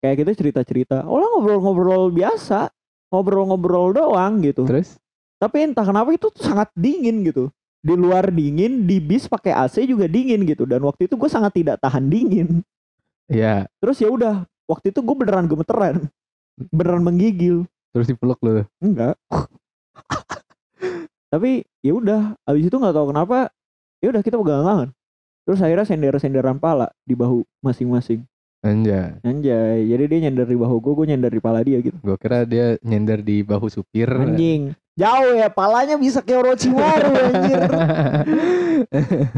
[0.03, 0.97] Kayak kita cerita-cerita.
[1.07, 2.68] Oh lah ngobrol-ngobrol biasa.
[3.14, 4.66] Ngobrol-ngobrol doang gitu.
[4.66, 4.99] Terus?
[5.38, 7.49] Tapi entah kenapa itu tuh sangat dingin gitu.
[7.85, 10.64] Di luar dingin, di bis pakai AC juga dingin gitu.
[10.64, 12.64] Dan waktu itu gue sangat tidak tahan dingin.
[13.29, 13.68] Iya.
[13.81, 16.09] Terus ya udah, waktu itu gue beneran gemeteran.
[16.73, 17.68] Beneran menggigil.
[17.92, 18.64] Terus dipeluk lu.
[18.83, 19.14] Enggak.
[21.35, 23.50] Tapi ya udah, abis itu nggak tahu kenapa,
[23.98, 24.88] ya udah kita pegangan tangan.
[25.44, 28.22] Terus akhirnya sender-senderan pala di bahu masing-masing.
[28.64, 29.20] Anjay.
[29.20, 32.00] Anjay, jadi dia nyender di bahu gue, gue nyender di pala dia gitu.
[32.00, 34.09] Gue kira dia nyender di bahu supir.
[34.09, 34.72] Anjing.
[34.94, 37.61] Jauh ya, palanya bisa kayak Orochimaru anjir.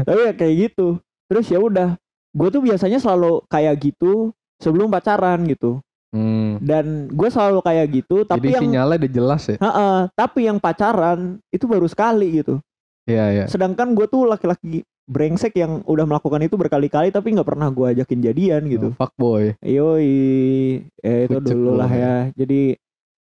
[0.05, 1.01] Tapi ya kayak gitu.
[1.27, 1.99] Terus ya udah,
[2.31, 5.81] gue tuh biasanya selalu kayak gitu sebelum pacaran gitu.
[6.15, 6.57] Hmm.
[6.63, 9.57] Dan gue selalu kayak gitu, tapi Jadi yang sinyalnya udah jelas ya.
[9.59, 12.63] Heeh, tapi yang pacaran itu baru sekali gitu.
[13.07, 13.45] Iya, iya.
[13.47, 18.19] Sedangkan gue tuh laki-laki brengsek yang udah melakukan itu berkali-kali tapi nggak pernah gue ajakin
[18.19, 18.91] jadian gitu.
[18.91, 19.55] Oh, fuck boy.
[19.63, 21.99] Yoi, eh itu Kucek dulu lah boy.
[22.03, 22.15] ya.
[22.35, 22.75] Jadi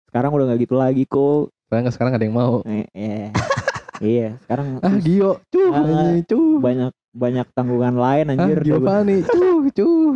[0.07, 1.51] sekarang udah nggak gitu lagi kok.
[1.67, 2.63] Soalnya sekarang ada yang mau.
[2.63, 3.27] Eh, eh.
[4.03, 5.39] iya, sekarang Ah, Gio.
[5.47, 6.59] Cuh, Ah, anjing, cuh.
[6.59, 8.57] banyak banyak tanggungan lain Ah, anjir.
[8.61, 9.17] Gio Fani.
[9.31, 10.13] Cuh, cuh.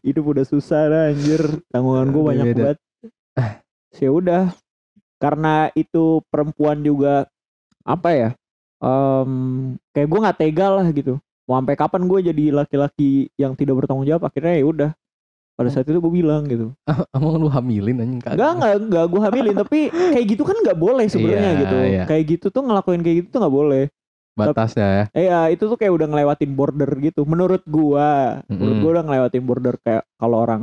[0.00, 2.78] hidup udah susah dah anjir tanggungan gue banyak banget
[3.92, 4.42] ya udah
[5.16, 7.26] karena itu perempuan juga
[7.82, 8.30] apa ya
[8.80, 9.32] em
[9.90, 14.06] kayak gue nggak tega lah gitu mau sampai kapan gue jadi laki-laki yang tidak bertanggung
[14.06, 14.90] jawab akhirnya ya udah
[15.60, 16.72] pada saat itu gue bilang gitu
[17.16, 18.40] Emang lu hamilin anjing kagak?
[18.40, 22.04] enggak enggak enggak gue hamilin tapi kayak gitu kan nggak boleh sebenarnya Iya, gitu iya.
[22.08, 23.84] kayak gitu tuh ngelakuin kayak gitu tuh nggak boleh
[24.38, 25.04] Batasnya ya.
[25.12, 27.28] Eh ya itu tuh kayak udah ngelewatin border gitu.
[27.28, 28.80] Menurut gua, menurut Mm-mm.
[28.80, 30.62] gua udah ngelewatin border kayak kalau orang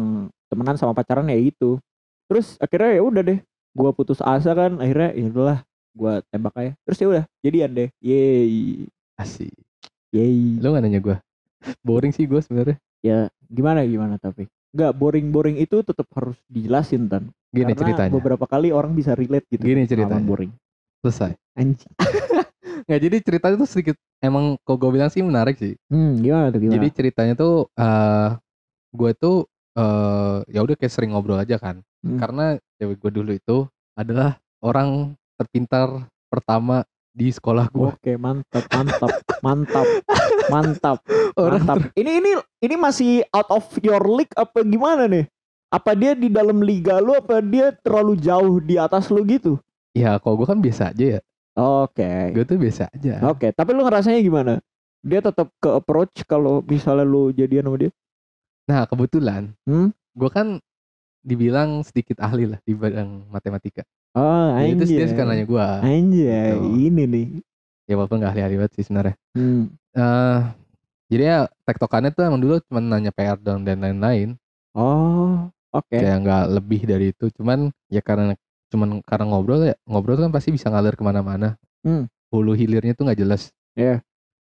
[0.50, 1.78] temenan sama pacaran ya gitu.
[2.26, 3.40] Terus akhirnya ya udah deh,
[3.78, 4.82] gua putus asa kan.
[4.82, 5.60] Akhirnya ya udahlah,
[5.94, 6.72] gua tembak aja.
[6.90, 7.90] Terus ya udah, jadian deh.
[8.02, 8.88] Yeay.
[9.14, 9.54] Asik.
[10.10, 10.58] Yeay.
[10.58, 11.18] Lu gak nanya gue?
[11.86, 12.78] Boring sih gue sebenarnya.
[13.04, 14.50] Ya gimana gimana tapi.
[14.78, 17.34] Enggak boring-boring itu tetap harus dijelasin tan.
[17.50, 18.12] Gini Karena ceritanya.
[18.13, 19.66] beberapa kali orang bisa relate gitu.
[19.66, 20.22] Gini ceritanya.
[20.22, 20.54] boring.
[21.02, 21.34] Selesai.
[21.58, 21.90] Anjing.
[22.86, 25.74] Nggak jadi ceritanya tuh sedikit emang kok gue bilang sih menarik sih.
[25.90, 26.76] Hmm, gimana tuh gimana?
[26.78, 28.30] Jadi ceritanya tuh eh
[28.94, 31.82] gue tuh eh ya udah kayak sering ngobrol aja kan.
[32.06, 32.22] Hmm.
[32.22, 33.66] Karena cewek gue dulu itu
[33.98, 36.86] adalah orang terpintar pertama
[37.17, 37.89] di sekolah gue.
[37.89, 39.88] Oke, mantap, mantap, mantap,
[40.53, 40.97] mantap,
[41.41, 41.89] Orang mantap.
[41.97, 45.25] Ini ini ini masih out of your league apa gimana nih?
[45.73, 49.58] Apa dia di dalam liga lu apa dia terlalu jauh di atas lu gitu?
[49.97, 51.19] ya kalau gue kan biasa aja ya.
[51.58, 52.06] Oke.
[52.38, 53.17] Gue tuh biasa aja.
[53.34, 54.62] Oke, tapi lu ngerasanya gimana?
[55.01, 57.91] Dia tetap ke approach kalau misalnya lu jadian sama dia?
[58.69, 59.89] Nah kebetulan Hmm?
[60.13, 60.62] gue kan
[61.25, 63.82] dibilang sedikit ahli lah di bidang matematika.
[64.17, 65.12] Oh, Jadi terus dia anjay.
[65.13, 65.67] suka nanya gue.
[65.86, 66.67] Anjay, Gitu.
[66.89, 67.27] ini nih.
[67.86, 69.15] Ya walaupun gak ahli-ahli banget sih sebenarnya.
[69.38, 69.63] Hmm.
[69.93, 70.39] eh
[71.08, 74.36] jadi ya tektokannya tuh emang dulu cuma nanya PR dong dan lain-lain.
[74.75, 75.88] Oh, oke.
[75.93, 77.32] Kayak nggak lebih dari itu.
[77.32, 78.36] Cuman ya karena
[78.67, 81.56] cuman karena ngobrol ya ngobrol tuh kan pasti bisa ngalir ke mana-mana.
[81.82, 82.06] Hmm.
[82.30, 83.49] Hulu hilirnya tuh nggak jelas.
[83.73, 84.03] Iya.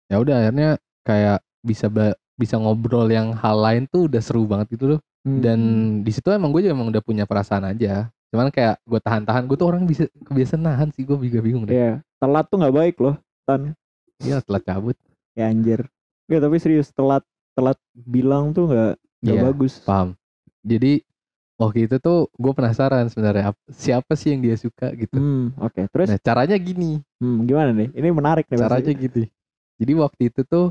[0.09, 0.71] Ya udah akhirnya
[1.05, 1.87] kayak bisa
[2.35, 5.01] bisa ngobrol yang hal lain tuh udah seru banget gitu loh.
[5.23, 5.45] Hmm.
[5.45, 5.59] Dan
[6.01, 8.09] di situ emang gue juga emang udah punya perasaan aja.
[8.29, 9.45] Cuman kayak gue tahan-tahan.
[9.45, 11.03] Gue tuh orang bisa kebiasaan nahan sih.
[11.03, 11.73] Gue juga bingung deh.
[11.73, 13.73] Iya, telat tuh nggak baik loh, Tan.
[14.21, 14.97] Iya telat cabut.
[15.33, 15.87] Ya anjir.
[16.29, 17.25] Ya tapi serius telat
[17.57, 18.93] telat bilang tuh nggak
[19.25, 19.45] nggak Iya.
[19.49, 19.81] bagus.
[19.81, 20.13] Paham.
[20.61, 21.01] Jadi
[21.57, 25.17] waktu itu tuh gue penasaran sebenarnya ap- siapa sih yang dia suka gitu.
[25.17, 25.89] Hmm, oke.
[25.89, 27.89] Terus Nah caranya gini, hmm, gimana nih?
[27.97, 28.59] Ini menarik nih.
[28.59, 28.67] pasti.
[28.69, 29.21] caranya gitu.
[29.79, 30.67] Jadi waktu itu tuh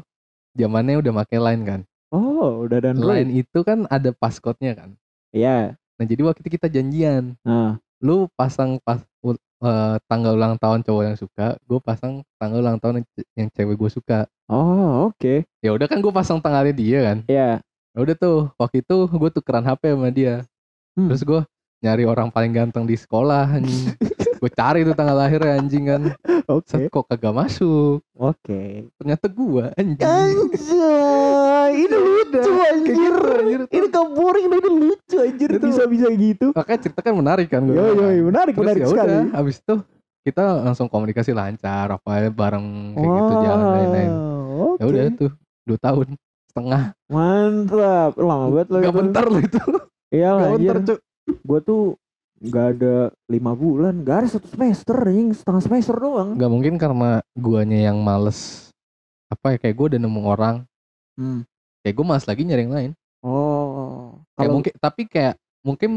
[0.54, 1.82] zamannya udah make line kan.
[2.08, 4.90] Oh, udah dan Line itu kan ada passcode-nya kan.
[5.36, 5.76] Iya.
[5.98, 10.82] Nah jadi waktu itu kita janjian, Nah, lu pasang pas u- eh, tanggal ulang tahun
[10.82, 14.20] cowok yang suka, gue pasang tanggal ulang tahun yang, ce- yang cewek gue suka.
[14.46, 15.44] oh oke.
[15.60, 17.18] Ya udah kan gue pasang tanggalnya dia kan.
[17.26, 17.50] Iya.
[17.92, 20.46] Ya udah tuh waktu itu gue tukeran HP sama dia.
[20.94, 21.10] Hmm.
[21.10, 21.42] Terus gue
[21.78, 23.58] nyari orang paling ganteng di sekolah.
[24.38, 26.02] gue cari tuh tanggal lahirnya anjing kan.
[26.46, 26.68] Oke.
[26.68, 28.00] Set kok kagak masuk.
[28.14, 28.88] Oke.
[28.96, 29.98] Ternyata gue anjing.
[30.00, 33.16] Anjay, ini lucu anjir.
[33.18, 33.62] anjir.
[33.68, 36.48] Ini boring ini lucu anjir Itu- bisa-bisa gitu.
[36.54, 37.76] Makanya cerita kan menarik kan gue.
[37.76, 39.10] Yo yo, menarik Terus menarik ya sekali.
[39.12, 39.76] udah, habis itu
[40.24, 44.12] kita langsung komunikasi lancar, apa ya bareng kayak gitu jalan lain-lain.
[44.58, 45.32] Wow, Ya udah tuh
[45.64, 46.08] dua tahun
[46.52, 46.82] setengah.
[47.08, 48.12] Mantap.
[48.18, 49.60] Lama banget loh Gak bentar loh itu.
[50.08, 50.76] Iya lah Gak anjir.
[50.84, 50.98] cuy.
[51.44, 51.82] Gue tuh
[52.42, 56.38] gak ada lima bulan, gak ada satu semester anjing, setengah semester doang.
[56.38, 58.70] Gak mungkin karena guanya yang males.
[59.28, 60.56] Apa ya kayak gue udah nemu orang.
[61.18, 61.42] Hmm.
[61.82, 62.92] Kayak gue males lagi nyari yang lain.
[63.26, 64.22] Oh.
[64.38, 65.92] Kayak Kalau mungkin tapi kayak mungkin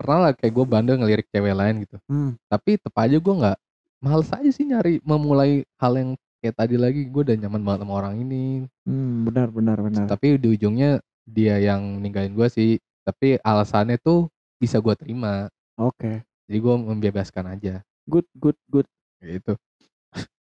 [0.00, 1.96] pernah lah kayak gue bandel ngelirik cewek lain gitu.
[2.08, 2.34] Hmm.
[2.48, 3.58] Tapi tetep aja gue nggak
[4.02, 6.10] males aja sih nyari memulai hal yang
[6.42, 8.66] kayak tadi lagi gue udah nyaman banget sama orang ini.
[8.82, 10.10] Hmm, benar benar benar.
[10.10, 12.82] Tapi di ujungnya dia yang ninggalin gue sih.
[13.06, 14.26] Tapi alasannya tuh
[14.58, 15.46] bisa gue terima.
[15.78, 16.24] Oke.
[16.48, 18.86] Jadi gue membebaskan aja Good good good.
[19.22, 19.54] gitu.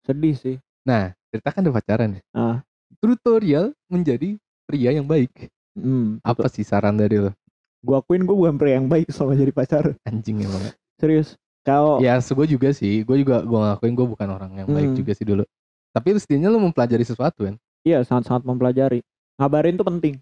[0.06, 0.56] Sedih sih.
[0.86, 2.22] Nah cerita kan udah pacaran ya.
[2.32, 2.56] Ah.
[3.02, 5.50] Tutorial menjadi pria yang baik.
[5.74, 6.18] Hmm.
[6.22, 7.34] Apa sih saran dari lo?
[7.82, 9.84] Gue akuin gue bukan pria yang baik selama jadi pacar.
[10.06, 10.62] Anjing emang.
[11.00, 11.34] Serius.
[11.66, 13.02] Kalau Ya gue juga sih.
[13.02, 14.98] Gue juga gue ngakuin gue bukan orang yang baik Hmm.
[14.98, 15.44] juga sih dulu.
[15.90, 17.56] Tapi setidaknya lo mempelajari sesuatu kan.
[17.80, 19.00] iya sangat sangat mempelajari.
[19.40, 20.14] Ngabarin tuh penting.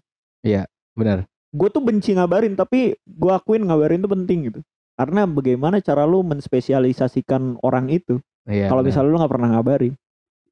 [0.99, 1.23] Benar.
[1.49, 4.59] gue tuh benci ngabarin tapi gue akuin ngabarin tuh penting gitu
[4.99, 8.19] karena bagaimana cara lu menspesialisasikan orang itu?
[8.49, 8.67] Iya.
[8.67, 8.89] kalau benar.
[8.91, 9.89] misalnya lu nggak pernah ngabari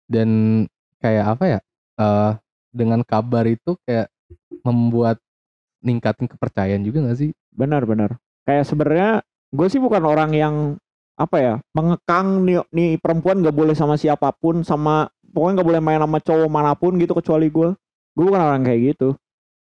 [0.05, 0.29] dan
[1.01, 1.59] kayak apa ya
[1.97, 2.31] eh
[2.71, 4.07] dengan kabar itu kayak
[4.61, 5.17] membuat
[5.81, 7.31] ningkatin kepercayaan juga gak sih?
[7.51, 10.55] Benar-benar kayak sebenarnya gue sih bukan orang yang
[11.17, 15.81] apa ya mengekang nih, nih perempuan gak boleh sama siapa pun sama pokoknya gak boleh
[15.81, 17.73] main sama cowok mana pun gitu kecuali gue.
[18.13, 19.17] Gue bukan orang kayak gitu.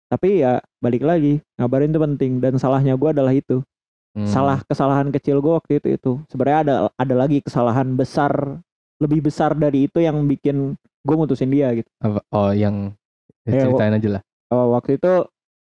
[0.06, 3.64] Tapi ya balik lagi ngabarin itu penting dan salahnya gue adalah itu
[4.12, 4.28] Hmm.
[4.28, 6.12] salah kesalahan kecil gue waktu itu itu.
[6.28, 8.60] Sebenarnya ada ada lagi kesalahan besar
[9.00, 11.88] lebih besar dari itu yang bikin gue mutusin dia gitu.
[12.28, 12.92] Oh yang
[13.48, 14.22] ya, ceritain aja lah.
[14.52, 15.12] Eh, waktu itu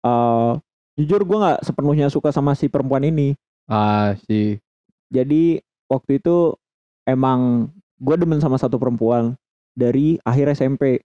[0.06, 0.52] eh
[0.96, 3.34] jujur gue nggak sepenuhnya suka sama si perempuan ini.
[3.66, 4.62] Ah si
[5.10, 6.54] jadi waktu itu
[7.10, 9.34] emang gue demen sama satu perempuan
[9.74, 11.02] dari akhir SMP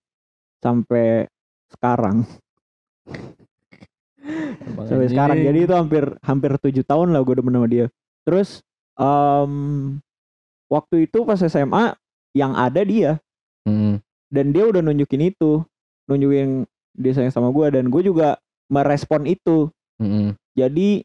[0.60, 1.24] sampai
[1.72, 2.28] sekarang
[4.86, 5.12] sampai anjing.
[5.12, 5.38] sekarang.
[5.40, 7.86] Jadi itu hampir hampir tujuh tahun lah gue demen sama dia.
[8.24, 8.60] Terus
[8.96, 9.52] em,
[10.68, 11.96] waktu itu pas SMA
[12.36, 13.18] yang ada dia.
[13.60, 14.00] Hmm.
[14.32, 15.60] dan dia udah nunjukin itu.
[16.08, 16.64] Nunjukin
[16.96, 19.68] dia sayang sama gue dan gue juga merespon itu.
[20.00, 20.32] Mm-mm.
[20.56, 21.04] jadi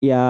[0.00, 0.24] ya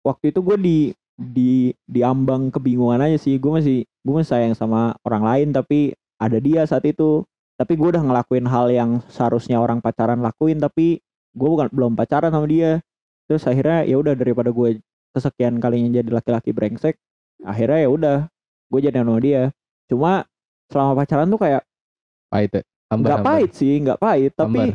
[0.00, 0.78] waktu itu gue di
[1.12, 3.36] di diambang kebingungan aja sih.
[3.36, 7.26] Gue masih gue masih sayang sama orang lain tapi ada dia saat itu.
[7.54, 11.03] Tapi gue udah ngelakuin hal yang seharusnya orang pacaran lakuin tapi
[11.34, 12.80] gue bukan belum pacaran sama dia
[13.26, 14.78] terus akhirnya ya udah daripada gue
[15.14, 16.96] kesekian kalinya jadi laki-laki brengsek
[17.42, 18.18] akhirnya ya udah
[18.72, 19.50] gue jadi sama dia
[19.90, 20.24] cuma
[20.72, 21.62] selama pacaran tuh kayak
[22.34, 22.62] Pahit ya.
[22.90, 24.74] Hambar, nggak pahit sih, nggak pahit, tapi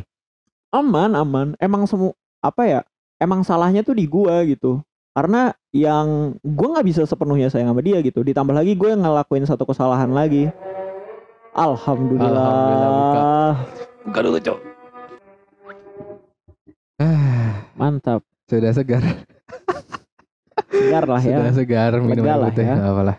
[0.72, 0.72] Hambar.
[0.72, 1.46] aman aman.
[1.60, 2.80] Emang semu apa ya?
[3.20, 4.80] Emang salahnya tuh di gua gitu.
[5.12, 8.24] Karena yang gua nggak bisa sepenuhnya sayang sama dia gitu.
[8.24, 10.48] Ditambah lagi gue ngelakuin satu kesalahan lagi.
[11.52, 12.48] Alhamdulillah.
[12.48, 13.52] Alhamdulillah,
[14.08, 14.69] Buka dulu, Cok.
[17.00, 18.20] Ah, Mantap.
[18.44, 19.00] sudah segar.
[20.68, 21.40] Segar lah ya.
[21.40, 22.66] Sudah segar minum air putih.
[22.66, 22.76] ya.
[22.76, 23.16] Apalah.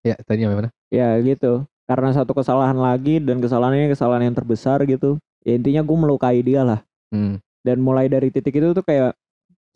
[0.00, 0.70] Ya, tadi apa mana?
[0.88, 1.68] Ya gitu.
[1.84, 5.20] Karena satu kesalahan lagi dan kesalahan ini kesalahan yang terbesar gitu.
[5.44, 6.80] Ya intinya gue melukai dia lah.
[7.12, 7.42] Hmm.
[7.60, 9.12] Dan mulai dari titik itu tuh kayak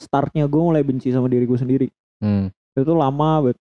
[0.00, 1.88] startnya gue mulai benci sama diri gue sendiri.
[2.24, 2.48] Hmm.
[2.72, 3.60] Itu tuh lama banget.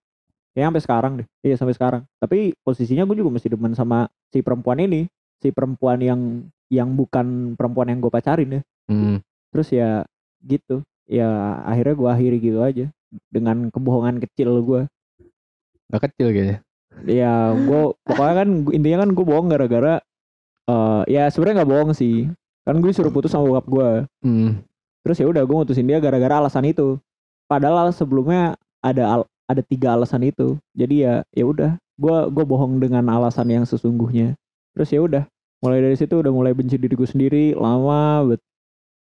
[0.54, 1.28] Ya sampai sekarang deh.
[1.44, 2.02] Iya sampai sekarang.
[2.22, 5.10] Tapi posisinya gue juga masih demen sama si perempuan ini.
[5.44, 8.62] Si perempuan yang yang bukan perempuan yang gue pacarin ya.
[8.88, 9.20] Hmm.
[9.54, 9.90] Terus ya
[10.42, 10.82] gitu.
[11.06, 11.30] Ya
[11.64, 12.90] akhirnya gue akhiri gitu aja.
[13.30, 14.82] Dengan kebohongan kecil gue.
[15.90, 16.58] Gak kecil kayaknya.
[17.10, 19.98] ya gue pokoknya kan intinya kan gue bohong gara-gara
[20.70, 22.30] eh ya sebenarnya nggak bohong sih
[22.62, 23.90] kan gue disuruh putus sama bokap gue
[24.22, 24.62] Hmm.
[25.02, 27.02] terus ya udah gue mutusin dia gara-gara alasan itu
[27.50, 32.78] padahal sebelumnya ada al- ada tiga alasan itu jadi ya ya udah gue gue bohong
[32.78, 34.38] dengan alasan yang sesungguhnya
[34.78, 35.26] terus ya udah
[35.66, 38.42] mulai dari situ udah mulai benci diriku sendiri lama bet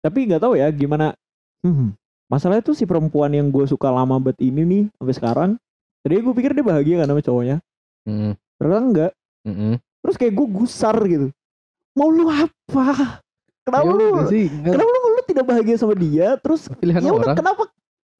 [0.02, 1.14] tapi nggak tahu ya gimana
[1.62, 1.94] hmm,
[2.26, 5.50] masalahnya tuh si perempuan yang gue suka lama bet ini nih sampai sekarang
[6.00, 7.56] tadi gue pikir dia bahagia kan sama cowoknya
[8.02, 8.34] Hmm.
[8.58, 9.12] ternyata enggak
[9.42, 9.74] Hmm.
[10.00, 11.30] terus kayak gue gusar gitu
[11.92, 13.22] mau lu apa
[13.62, 17.10] kenapa Ya lu udah sih, kenapa lu, lu tidak bahagia sama dia terus pilihan ya
[17.10, 17.36] udah orang.
[17.36, 17.62] kenapa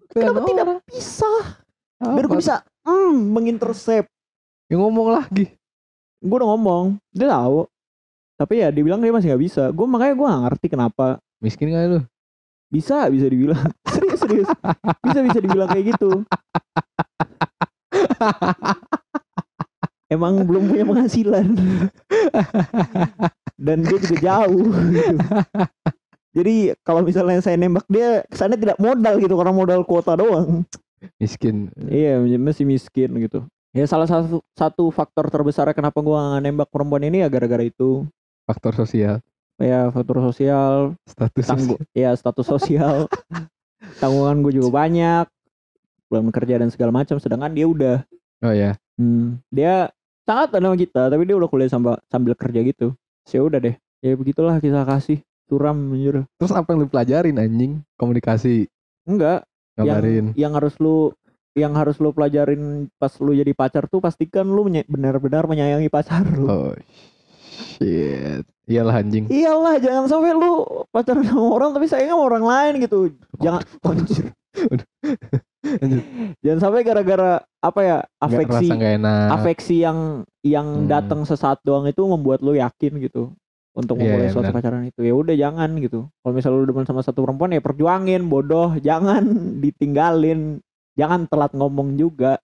[0.09, 0.81] Pilihan kenapa tidak orang.
[0.85, 1.31] bisa
[2.01, 2.39] biar gue Apa?
[2.39, 4.09] bisa hmm, mengintercept
[4.67, 5.47] Ya ngomong lagi.
[6.19, 7.67] gue udah ngomong dia tahu
[8.35, 11.99] tapi ya dibilang dia masih nggak bisa gue makanya gue gak ngerti kenapa Miskin kali
[11.99, 12.01] lu.
[12.73, 13.61] bisa bisa dibilang
[13.93, 14.49] serius serius
[15.05, 16.25] bisa bisa dibilang kayak gitu
[20.09, 21.53] emang belum punya penghasilan
[23.61, 25.17] dan dia juga jauh gitu.
[26.33, 30.65] jadi kalau misalnya saya nembak dia kesannya tidak modal gitu karena modal kuota doang
[31.21, 31.69] Miskin.
[31.93, 33.45] iya masih miskin gitu
[33.77, 38.09] ya salah satu satu faktor terbesar kenapa gua nembak perempuan ini ya gara-gara itu
[38.43, 39.23] Faktor sosial.
[39.63, 40.99] Ya faktor sosial.
[41.07, 41.95] Status tangguh sosial.
[41.95, 42.97] ya status sosial.
[44.03, 45.27] Tanggungan gue juga banyak.
[46.11, 47.97] Belum kerja dan segala macam sedangkan dia udah.
[48.43, 48.75] Oh ya.
[48.99, 49.95] hmm, dia
[50.27, 52.95] sangat sama kita tapi dia udah kuliah sambil sambil kerja gitu.
[53.31, 53.77] Ya udah deh.
[54.03, 55.23] Ya begitulah kisah kasih.
[55.47, 56.27] Suram anjir.
[56.39, 57.73] Terus apa yang lu pelajarin anjing?
[57.95, 58.67] Komunikasi.
[59.07, 59.47] enggak.
[59.73, 60.37] Ngabarin.
[60.37, 61.17] yang yang harus lu
[61.53, 66.49] yang harus lu pelajarin pas lu jadi pacar tuh pastikan lu benar-benar menyayangi pacar lu.
[66.49, 66.73] Oh
[67.53, 68.45] shit.
[68.65, 69.27] Iyalah anjing.
[69.29, 72.99] iyalah jangan sampai lu pacaran sama orang tapi sayang sama orang lain gitu
[73.37, 74.31] jangan anjir.
[75.63, 76.03] Lanjut.
[76.41, 79.27] jangan sampai gara-gara apa ya afeksi nggak enak.
[79.33, 79.99] afeksi yang
[80.43, 80.89] yang Hmm.
[80.89, 83.31] datang sesaat doang itu membuat lu yakin gitu
[83.73, 84.57] untuk Iya, memulai iya, suatu benar.
[84.59, 88.27] pacaran itu ya udah jangan gitu kalau misalnya lu demen sama satu perempuan ya perjuangin
[88.27, 89.23] bodoh jangan
[89.59, 90.59] ditinggalin
[90.93, 92.37] jangan telat ngomong juga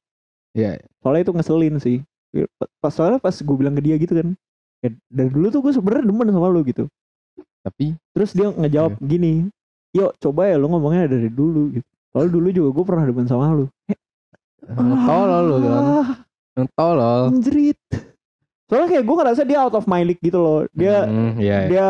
[0.52, 0.78] Iya.
[0.98, 1.98] soalnya itu ngeselin sih
[2.78, 4.28] pas soalnya pas gue bilang ke dia gitu kan
[4.80, 6.84] ya, dari dulu tuh gue sebenarnya demen sama lu gitu
[7.58, 9.04] Tapi terus dia ngejawab Iya.
[9.04, 9.32] gini
[9.90, 13.46] yuk coba ya lu ngomongnya dari dulu gitu soalnya dulu juga gue pernah demen sama
[13.54, 13.66] lu
[15.00, 15.72] tolol lu kan.
[15.72, 16.08] Ah,
[16.74, 17.22] Tolol.
[17.30, 17.78] anjrit
[18.66, 21.56] soalnya kayak gue ngerasa dia out of my league gitu loh dia Hmm, iya.
[21.56, 21.66] iya.
[21.66, 21.88] dia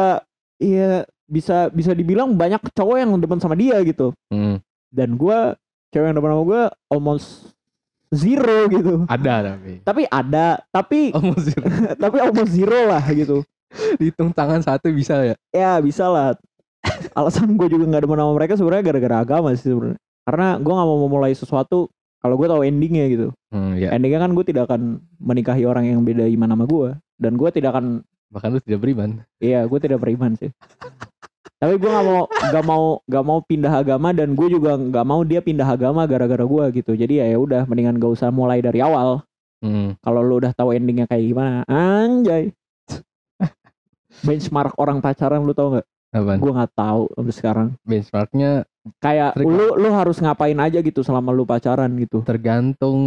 [0.58, 0.90] iya
[1.24, 5.38] bisa bisa dibilang banyak cowok yang demen sama dia gitu Hmm, dan gue
[5.90, 7.47] cewek yang demen sama gue almost
[8.10, 9.72] zero gitu ada tapi.
[9.82, 11.64] tapi ada tapi Almost zero.
[12.02, 13.44] tapi almost zero lah gitu
[14.00, 15.36] Dihitung tangan satu bisa ya.
[15.52, 16.32] ya bisa lah
[17.12, 20.88] alasan gue juga nggak demen sama mereka sebenarnya gara-gara agama sih sebenarnya karena gue nggak
[20.88, 23.92] mau memulai sesuatu kalau gue tahu endingnya gitu Hmm, ya.
[23.92, 27.72] endingnya kan gue tidak akan menikahi orang yang beda iman sama gue dan gue tidak
[27.76, 29.24] akan Bahkan lu tidak beriman.
[29.40, 30.52] Iya, gue tidak beriman sih.
[31.58, 35.26] Tapi gue nggak mau, nggak mau, nggak mau pindah agama dan gue juga nggak mau
[35.26, 36.94] dia pindah agama gara-gara gue gitu.
[36.94, 39.26] Jadi ya ya udah, mendingan gak usah mulai dari awal.
[39.58, 39.98] Hmm.
[39.98, 42.54] Kalau lu udah tahu endingnya kayak gimana, anjay.
[44.22, 45.86] Benchmark orang pacaran lu tau nggak?
[46.38, 47.68] Gue nggak tahu sampai sekarang.
[47.82, 48.64] Benchmarknya
[48.96, 52.24] Kayak lu lu harus ngapain aja gitu selama lu pacaran gitu.
[52.24, 52.98] tergantung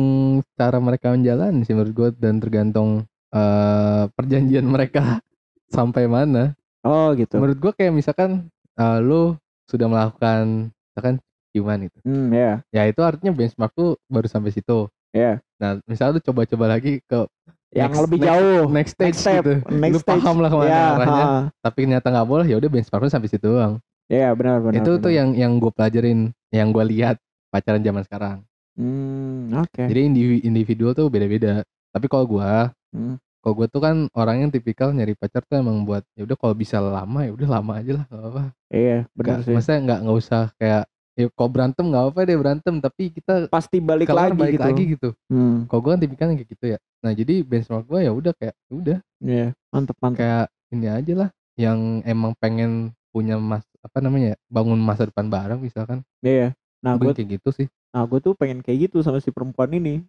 [0.54, 5.02] cara mereka menjalani sih menurut gue dan tergantung eh, perjanjian mereka
[5.76, 6.54] sampai mana.
[6.82, 7.38] Oh gitu.
[7.38, 11.15] Menurut gue kayak misalkan eh, lu sudah melakukan misalkan
[11.52, 11.98] ciuman gitu.
[12.02, 14.88] Hmm ya, Ya itu artinya benchmark tuh baru sampai situ.
[15.12, 15.38] ya.
[15.60, 17.28] Nah, misalnya lu coba-coba lagi ke
[17.72, 18.63] Yang Next- lebih next- jauh.
[18.67, 19.54] next stage Next step, gitu.
[19.74, 20.10] next lu stage.
[20.20, 21.24] paham lah ke mana Ya, arahnya.
[21.24, 21.39] ha.
[21.62, 23.74] Tapi ternyata nggak boleh ya udah benchmark lu sampai situ doang.
[24.12, 24.76] Ya benar benar.
[24.76, 25.15] itu tuh benar.
[25.15, 26.20] yang yang gue pelajarin,
[26.52, 27.15] yang gue lihat
[27.48, 28.38] pacaran zaman sekarang.
[28.76, 29.84] Hmm oke.
[29.84, 31.63] Jadi individu, individual tuh beda-beda.
[31.89, 32.50] Tapi kalau gue
[32.91, 33.15] Hmm.
[33.42, 36.54] Kalau gue tuh kan orang yang tipikal nyari pacar tuh emang buat ya udah kalau
[36.54, 38.44] bisa lama ya udah lama aja lah gak apa-apa.
[38.70, 39.54] Iya, benar sih.
[39.58, 43.78] Maksudnya nggak nggak usah kayak ya kalau berantem nggak apa deh berantem tapi kita Pasti
[43.84, 44.64] balik kelar lagi balik gitu.
[44.64, 45.10] lagi gitu.
[45.28, 46.78] Hmm, Kalau gue kan tipikalnya kayak gitu ya.
[47.02, 50.18] Nah jadi benchmark gue ya udah kayak ya udah iya, mantep mantep.
[50.22, 55.26] kayak ini aja lah yang emang pengen punya mas apa namanya ya, bangun masa depan
[55.28, 56.06] bareng misalkan.
[56.22, 56.54] Iya.
[56.86, 57.68] Nah, Gue kayak gitu sih.
[57.92, 60.06] nah gue tuh pengen kayak gitu sama si perempuan ini.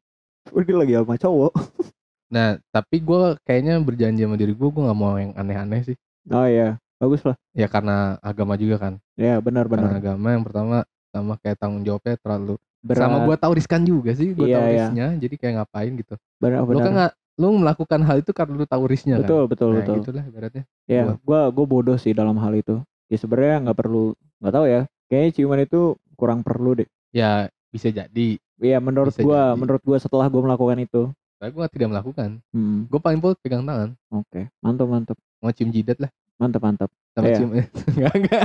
[0.53, 1.53] Dia lagi sama cowok.
[2.33, 5.97] Nah tapi gue kayaknya berjanji sama diri gue gue nggak mau yang aneh-aneh sih.
[6.33, 7.37] Oh iya, bagus lah.
[7.53, 8.95] Ya karena agama juga kan.
[9.21, 10.77] Ya benar Karena agama yang pertama
[11.13, 12.99] sama kayak tanggung jawabnya terlalu Berat.
[13.05, 14.75] sama gue tahu riskan juga sih gue Iya, tahu iya.
[14.75, 16.83] risknya jadi kayak ngapain gitu benar lu benar.
[16.83, 19.95] kan nggak lu melakukan hal itu karena lu tahu risknya kan betul betul nah, betul.
[20.03, 22.83] gitulah ibaratnya Ya, gua gua bodoh sih dalam hal itu.
[23.07, 24.83] Ya sebenarnya nggak perlu, nggak tahu ya.
[25.07, 25.81] Kayaknya ciuman itu
[26.19, 26.89] kurang perlu deh.
[27.15, 29.55] ya bisa jadi Iya menurut jadi.
[29.55, 31.03] menurut gua setelah gua melakukan itu.
[31.43, 34.41] Tapi gue tidak melakukan Hmm, gue paling pol pegang tangan oke.
[34.61, 35.17] Mantap mantap.
[35.43, 36.91] mau cium jidat lah Mantap mantap.
[37.11, 37.37] sama Iya.
[37.37, 37.51] cium
[37.91, 38.43] enggak enggak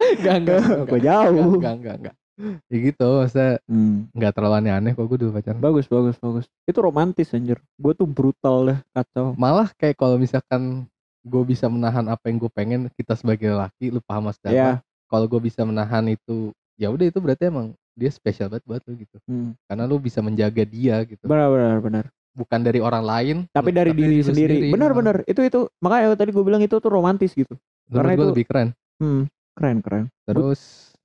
[0.00, 1.52] enggak enggak Gua jauh.
[1.54, 2.16] enggak enggak enggak
[2.64, 6.46] ya gitu maksudnya Hmm, enggak terlalu aneh-aneh kok gue dulu pacaran bagus bagus bagus.
[6.64, 7.58] Itu romantis anjir.
[7.74, 9.34] Gua tuh brutal deh, kacau.
[9.34, 10.86] malah kayak kalau misalkan
[11.20, 14.70] gue bisa menahan apa yang gue pengen kita sebagai laki lu paham maksudnya Ya.
[15.04, 18.94] kalau gue bisa menahan itu ya udah itu berarti emang dia spesial banget buat lu
[18.96, 22.04] gitu Hmm, karena lu bisa menjaga dia gitu benar benar benar.
[22.30, 24.70] bukan dari orang lain Tapi dari diri lu sendiri.
[24.70, 25.16] Benar Nah, benar.
[25.26, 27.58] Itu itu makanya tadi gua bilang itu tuh romantis gitu.
[27.84, 30.04] menurut karena gue itu- lebih keren Hmm, keren keren.
[30.22, 30.60] terus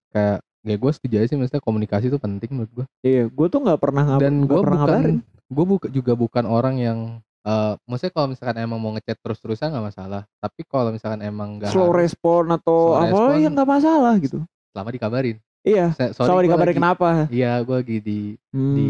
[0.10, 3.60] kayak ya gue setuju aja sih maksudnya komunikasi itu penting menurut gue Iya, gua tuh
[3.60, 5.02] nggak pernah ngab- dan gue pernah ngabarin.
[5.02, 5.16] bukan
[5.50, 7.00] gue buka, juga bukan orang yang
[7.42, 11.72] eh maksudnya kalau misalkan emang mau ngechat terus-terusan nggak masalah tapi kalau misalkan emang nggak
[11.72, 13.36] slow harus, respon atau Slow apa respon.
[13.36, 14.38] ya nggak masalah gitu.
[14.70, 15.96] selama dikabarin Iya.
[16.12, 17.08] Sorry gua dikabarin kenapa?
[17.30, 18.20] iya gue lagi di
[18.52, 18.76] Hmm.
[18.76, 18.88] di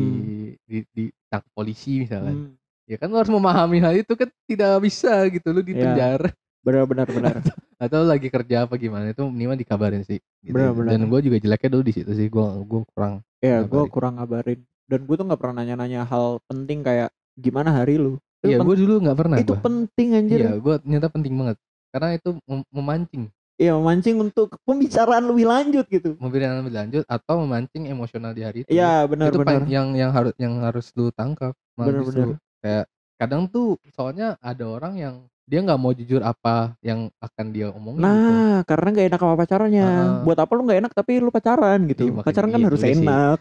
[0.64, 2.54] di di tangkap polisi misalkan Hmm.
[2.84, 5.86] ya kan lu harus memahami hal itu kan tidak bisa gitu lu di Iya.
[5.88, 7.36] penjara Benar benar benar.
[7.84, 10.52] atau lagi kerja apa gimana itu minimal dikabarin sih gitu.
[10.52, 10.90] Benar, benar.
[10.92, 14.64] dan gue juga jeleknya dulu di situ sih gue gue kurang Iya, gue kurang ngabarin.
[14.84, 18.16] Dan gue tuh nggak pernah nanya-nanya hal penting kayak gimana hari lu.
[18.40, 19.62] Iya pen- gue dulu nggak pernah itu gua.
[19.62, 20.40] penting anjir.
[20.40, 21.58] iya gue ternyata penting banget
[21.90, 23.24] karena itu mem- memancing
[23.60, 26.18] memancing untuk pembicaraan lebih lanjut gitu.
[26.18, 29.62] memberikan lebih lanjut atau memancing emosional di hari itu Iya, benar itu benar.
[29.70, 32.28] yang yang harus yang harus lu tangkap Benar, benar.
[32.62, 32.86] kayak
[33.18, 38.00] kadang tuh soalnya ada orang yang dia nggak mau jujur apa yang akan dia omongin
[38.00, 38.08] gitu.
[38.08, 39.84] Nah, karena gak enak sama pacarnya.
[39.86, 40.12] Heeh.
[40.24, 42.04] Buat apa lu gak enak tapi lu pacaran gitu.
[42.10, 43.40] Iya, pacaran kan gitu harus enak.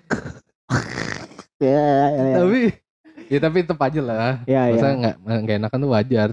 [1.63, 1.79] ya,
[2.11, 2.37] ya, ya.
[2.43, 2.61] tapi
[3.31, 4.75] ya tapi tetap aja lah Ya, ya.
[4.75, 5.15] masa nggak
[5.47, 6.29] nggak enakan tuh wajar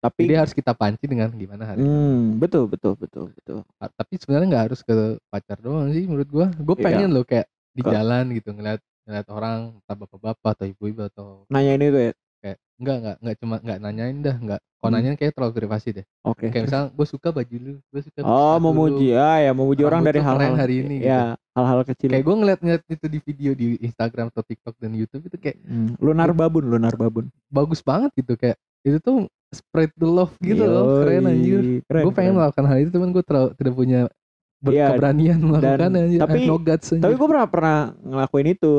[0.00, 3.58] Tapi jadi harus kita panci dengan gimana hari hmm, betul betul betul betul.
[3.76, 6.84] Ah, tapi sebenarnya nggak harus ke pacar doang sih menurut gua gue Iya.
[6.86, 11.72] pengen loh kayak di jalan gitu ngeliat ngeliat orang entah bapak-bapak atau ibu-ibu atau Nanya
[11.74, 12.12] ini tuh ya.
[12.38, 14.94] kayak enggak enggak enggak cuma enggak nanyain dah enggak kalau Hmm.
[14.96, 16.46] nanyain kayak terlalu privasi deh Oke.
[16.48, 18.78] kayak misalnya gue suka baju lu gue suka Oh, sepatu mau lu.
[18.80, 21.06] muji ya, ya mau muji orang Rambut dari hal-hal hari ini gitu.
[21.06, 22.08] Ya, hal-hal kecil.
[22.08, 25.60] kayak gue ngeliat ngeliat itu di video di Instagram atau TikTok dan YouTube itu kayak
[25.60, 27.28] Hmm, lunar babun, lunar babun.
[27.48, 31.82] bagus banget gitu kayak itu tuh spread the love gitu loh keren Yoi, anjir gue
[32.10, 32.38] pengen keren.
[32.38, 34.00] melakukan hal itu cuman gue terlalu tidak punya
[34.58, 37.02] ber- Iya, keberanian melakukan anjir I tapi- no guts anjir.
[37.02, 38.74] Tapi gue pernah pernah ngelakuin itu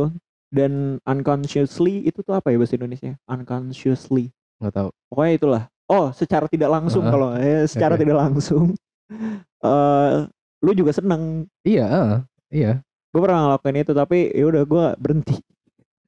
[0.47, 0.71] dan
[1.03, 3.15] unconsciously itu tuh apa ya bahasa Indonesia?
[3.25, 4.31] Unconsciously.
[4.57, 5.63] nggak tahu Pokoknya itulah.
[5.85, 7.11] Oh, secara tidak langsung Heeh.
[7.11, 8.01] kalau eh, secara Oke.
[8.01, 8.65] tidak langsung.
[9.61, 10.13] eh
[10.61, 11.49] lu juga seneng.
[11.61, 12.79] iya ah, iya
[13.11, 15.35] Gue pernah ngelakuin itu tapi ya udah gue berhenti.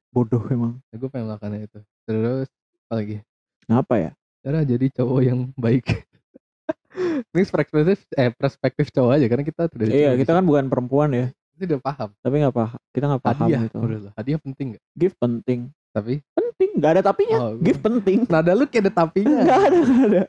[0.08, 0.80] Bodoh emang.
[0.88, 2.48] gue pengen melakukan itu terus
[2.86, 3.16] apa lagi
[3.64, 4.10] Ngapa ya?
[4.44, 5.88] Cara jadi cowok yang baik
[7.32, 11.26] ini perspektif eh perspektif cowok aja karena kita tidak Iya, kita kan bukan perempuan ya.
[11.54, 12.78] tidak paham Tapi nggak paham.
[12.90, 13.76] Kita nggak paham hadiah gitu.
[13.78, 15.60] menurut lo hadiah penting gak Gift penting.
[15.88, 16.70] tapi Penting.
[16.76, 17.38] Gak ada tapinya.
[17.40, 18.18] Oh, Gift penting.
[18.32, 20.22] nada lu kayak ada tapinya Gak ada, gak ada.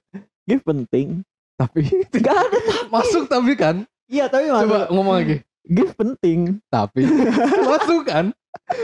[0.44, 1.08] Gift penting.
[1.56, 1.82] tapi
[2.16, 2.58] Gak ada.
[2.88, 3.76] masuk tapi kan
[4.06, 4.88] Iya, tapi coba masuk.
[4.92, 6.40] ngomong lagi Gift penting.
[6.68, 7.02] tapi
[7.70, 8.26] masuk kan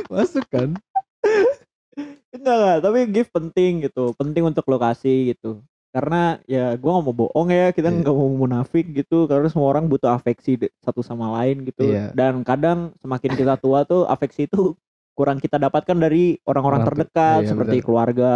[0.07, 0.69] masuk kan
[2.41, 4.03] Enggak, enggak, tapi gift penting gitu.
[4.17, 5.61] Penting untuk lokasi gitu.
[5.91, 8.01] Karena ya gua nggak mau bohong ya, kita Iya.
[8.01, 9.29] nggak mau munafik gitu.
[9.29, 11.85] Karena semua orang butuh afeksi satu sama lain gitu.
[11.85, 12.09] Iya.
[12.11, 14.73] Dan kadang semakin kita tua tuh afeksi itu
[15.11, 17.85] kurang kita dapatkan dari orang-orang terdekat iya, seperti benar.
[17.85, 18.31] keluarga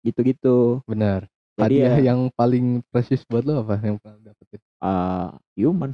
[0.00, 0.80] gitu-gitu.
[0.86, 1.26] benar
[1.58, 5.90] Jadi hadiah ya yang paling precious buat lo apa yang pernah dapetin uh, human.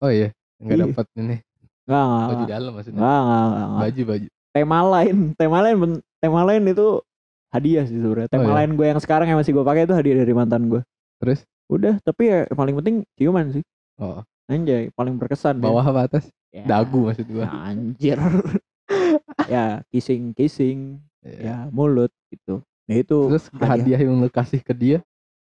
[0.00, 0.84] oh iya nggak Iya.
[0.88, 1.36] dapet ini
[1.84, 3.80] Enggak, baju enggak, dalam maksudnya enggak, enggak, enggak.
[3.84, 5.76] baju baju Tema lain, tema lain,
[6.22, 7.02] tema lain itu
[7.50, 8.30] hadiah sih sebenarnya.
[8.30, 8.56] Tema Oh, iya.
[8.62, 10.80] lain gue yang sekarang yang masih gue pakai itu hadiah dari mantan gue.
[11.18, 13.64] terus Udah, tapi ya yang paling penting ciuman sih.
[13.98, 18.20] oh Anjay, paling berkesan bawah apa atas Ya, dagu maksud gua Anjir.
[19.52, 21.38] ya, kissing kissing, Iya.
[21.40, 22.60] ya mulut gitu.
[22.84, 24.98] Ya itu Terus hadiah yang lu kasih ke dia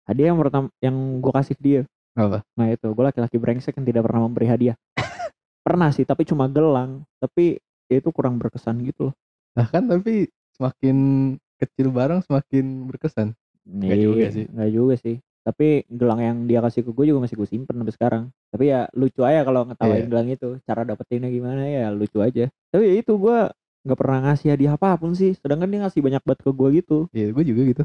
[0.06, 1.82] hadiah yang pertama yang gue kasih ke dia.
[2.14, 2.46] apa?
[2.56, 4.78] Nah itu gue laki-laki brengsek yang tidak pernah memberi hadiah.
[5.66, 7.02] pernah sih tapi cuma gelang.
[7.20, 7.58] Tapi
[7.90, 9.16] ya itu kurang berkesan gitu loh.
[9.58, 10.98] Nah kan tapi semakin
[11.56, 13.28] kecil barang semakin berkesan.
[13.64, 14.46] Nggak juga Iya, sih.
[14.52, 15.16] Nggak juga sih.
[15.46, 18.24] Tapi gelang yang dia kasih ke gue juga masih gue simpen sampai sekarang.
[18.50, 20.10] Tapi ya lucu aja kalau ngetawain Iya.
[20.10, 20.50] gelang itu.
[20.66, 22.50] Cara dapetinnya gimana ya lucu aja.
[22.74, 23.38] Tapi ya itu gue
[23.86, 25.38] nggak pernah ngasih hadiah apa pun sih.
[25.38, 26.98] Sedangkan dia ngasih banyak banget ke gue gitu.
[27.14, 27.84] Iya gue juga gitu.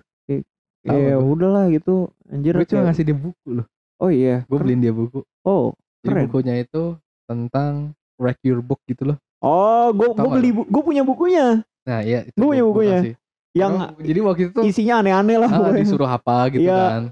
[0.81, 1.37] Sama Ya gua.
[1.37, 2.09] udahlah gitu.
[2.33, 2.57] Anjir.
[2.57, 3.66] Gue cuma ngasih dia buku loh.
[4.01, 4.49] Oh iya.
[4.49, 5.21] Gue beliin dia buku.
[5.45, 5.77] Oh.
[6.01, 6.25] Jadi Keren.
[6.33, 6.97] bukunya itu
[7.29, 9.18] tentang wreck your book gitu loh.
[9.41, 12.99] Oh, gue gue beli gue punya bukunya Nah iya itu gua bukunya.
[13.01, 13.14] kasih.
[13.51, 16.81] yang Karena- jadi waktu itu isinya aneh-aneh lah ah, disuruh apa gitu Iya.
[16.87, 17.03] kan.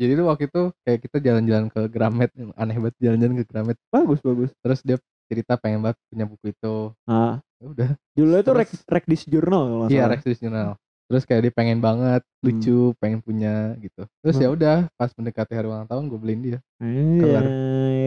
[0.00, 3.76] Jadi tuh waktu itu kayak kita jalan-jalan ke Gramet, aneh banget jalan-jalan ke Gramet.
[3.86, 4.50] Bagus bagus.
[4.58, 4.96] Terus dia
[5.28, 6.76] cerita pengen banget punya buku itu.
[7.04, 7.88] Nah, Ya udah.
[8.12, 10.10] judulnya tuh Rek Rek This Journal Iya salah.
[10.10, 10.70] Rex Journal.
[11.06, 12.40] Terus kayak dia pengen banget, Hmm.
[12.42, 14.02] lucu, pengen punya gitu.
[14.18, 14.42] Terus Hmm.
[14.42, 16.58] ya udah, pas mendekati hari ulang tahun gue beliin dia.
[16.80, 17.40] Iya,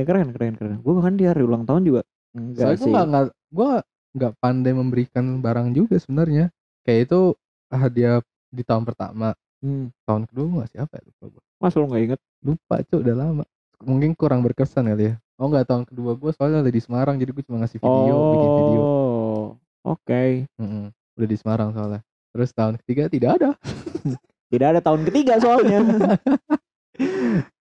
[0.03, 0.77] keren keren keren.
[0.81, 2.01] Gue bahkan di hari ulang tahun juga
[2.33, 2.91] enggak Soalnya gue sih.
[2.91, 3.69] nggak nggak gue
[4.15, 6.49] nggak pandai memberikan barang juga sebenarnya.
[6.87, 7.19] Kayak itu
[7.67, 9.89] hadiah di tahun pertama, Hmm.
[10.05, 11.41] tahun kedua gue ngasih apa ya lupa gue.
[11.57, 12.19] Mas lu nggak inget?
[12.45, 13.43] Lupa cuy, udah lama.
[13.81, 15.15] Mungkin kurang berkesan kali ya.
[15.35, 18.51] Oh nggak tahun kedua gue soalnya lagi di Semarang jadi gue cuma ngasih video, bikin
[18.55, 18.81] video.
[18.81, 19.45] Oh,
[19.83, 20.23] oke.
[20.61, 20.85] Mm-mm.
[21.19, 22.01] Udah di Semarang soalnya.
[22.31, 23.49] Terus tahun ketiga tidak ada.
[24.45, 25.81] Tidak ada tahun ketiga soalnya.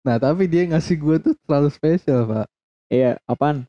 [0.04, 2.46] Nah tapi dia ngasih gue tuh terlalu spesial pak.
[2.92, 3.66] iya, apaan?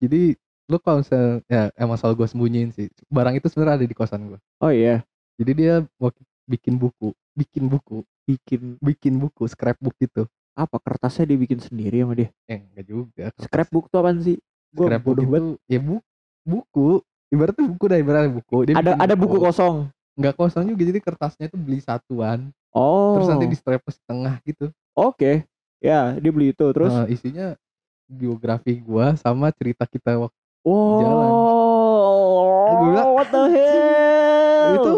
[0.00, 2.88] Jadi lu kalau misalnya ya emang selalu gue sembunyiin sih.
[3.12, 4.40] Barang itu sebenarnya ada di kosan gue.
[4.64, 5.04] Oh iya,
[5.36, 10.24] Jadi dia waktu bikin buku, bikin buku, bikin bikin buku scrapbook gitu.
[10.54, 12.30] apa kertasnya dibikin sendiri sama dia.
[12.46, 13.24] Eh enggak juga.
[13.42, 14.38] Scrapbook tuh apaan sih?
[14.70, 15.58] Gue Scrapbook bodoh itu banget.
[15.66, 16.06] ya buku,
[16.46, 16.88] buku.
[17.34, 18.56] Ibaratnya buku dah ibaratnya buku.
[18.70, 19.76] Dia Ada bikin ada buku kosong.
[20.14, 22.54] Enggak kosong juga jadi kertasnya itu beli satuan.
[22.70, 23.18] Oh.
[23.18, 24.70] Terus nanti di strap setengah gitu.
[24.94, 25.42] Oke.
[25.82, 26.94] Ya, dia beli itu terus.
[26.94, 27.58] Nah, isinya
[28.06, 32.58] biografi gua sama cerita kita waktu Wow.
[32.82, 34.72] Bilang, What the hell?
[34.74, 34.94] itu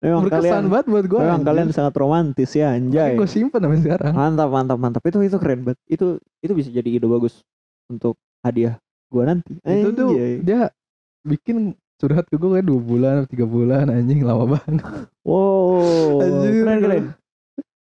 [0.00, 1.18] memang berkesan kalian banget buat gua.
[1.22, 3.14] memang kalian sangat romantis ya anjay.
[3.14, 4.12] gue simpen sampai sekarang.
[4.12, 5.02] Mantap, mantap, mantap.
[5.04, 5.78] Itu itu keren banget.
[5.86, 7.44] Itu itu bisa jadi ide bagus
[7.86, 9.54] untuk hadiah gua nanti.
[9.60, 10.34] Itu tuh Anjay.
[10.40, 10.60] dia
[11.20, 14.82] bikin curhat ke gue kayak dua bulan atau tiga bulan anjing lama banget.
[15.20, 16.24] Wow.
[16.24, 16.64] Anjir.
[16.64, 17.04] Keren keren.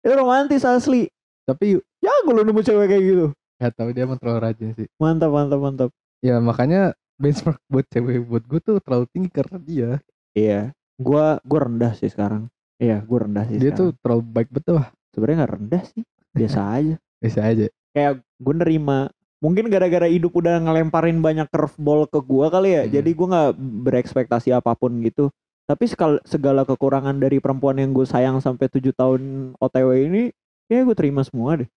[0.02, 1.06] Itu romantis asli.
[1.46, 3.26] Tapi Ya gue lu nemu cewek kayak gitu.
[3.58, 4.86] nggak tahu dia emang terlalu rajin sih.
[4.98, 5.90] Mantap, mantap, mantap.
[6.20, 9.91] Ya makanya benchmark buat cewek buat gue tuh terlalu tinggi karena dia.
[10.32, 10.61] Iya.
[10.97, 12.49] Gua gua rendah sih sekarang.
[12.78, 13.57] Iya, gua rendah sih.
[13.57, 14.01] Dia tuh sekarang.
[14.01, 14.88] terlalu baik betul lah.
[15.13, 16.03] sebenarnya nggak rendah sih.
[16.34, 16.95] Biasa aja.
[17.18, 17.65] Bisa aja.
[17.89, 22.93] kayak gue nerima mungkin gara-gara hidup udah ngelemparin banyak curveball ke gua kali ya Hmm.
[22.93, 25.34] jadi gua nggak berekspektasi apa pun gitu
[25.65, 25.89] tapi
[26.24, 29.22] segala kekurangan dari perempuan yang gue sayang sampai tujuh tahun
[29.57, 30.24] OTW ini
[30.70, 31.70] ya gue terima semua deh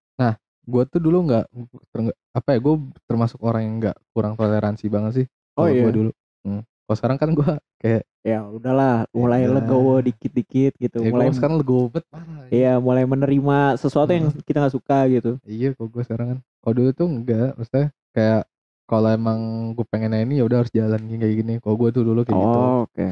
[0.67, 1.45] Gue tuh dulu nggak
[2.31, 2.75] apa ya gue
[3.09, 5.27] termasuk orang yang nggak kurang toleransi banget sih.
[5.57, 5.83] Oh, iya.
[5.89, 6.11] Gue dulu.
[6.45, 6.63] Hmm.
[6.63, 9.55] Kalau sekarang kan gue kayak ya udahlah mulai Ya.
[9.55, 12.45] legowo dikit-dikit gitu ya mulai gue sekarang legowo banget parah.
[12.51, 16.39] Iya mulai menerima sesuatu yang kita nggak suka gitu Iya kok gue sekarang kan.
[16.61, 18.43] Kalau dulu tuh enggak, maksudnya kayak
[18.91, 19.39] kalau emang
[19.79, 21.55] gue pengen ini ya udah harus jalan kayak gini.
[21.63, 22.59] Kalau gue tuh dulu kayak gitu.
[22.59, 23.07] oh oke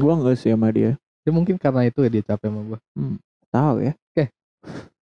[0.00, 2.78] gua nggak sih sama dia Ya mungkin karena itu ya dia capek sama gue.
[3.50, 3.92] tahu ya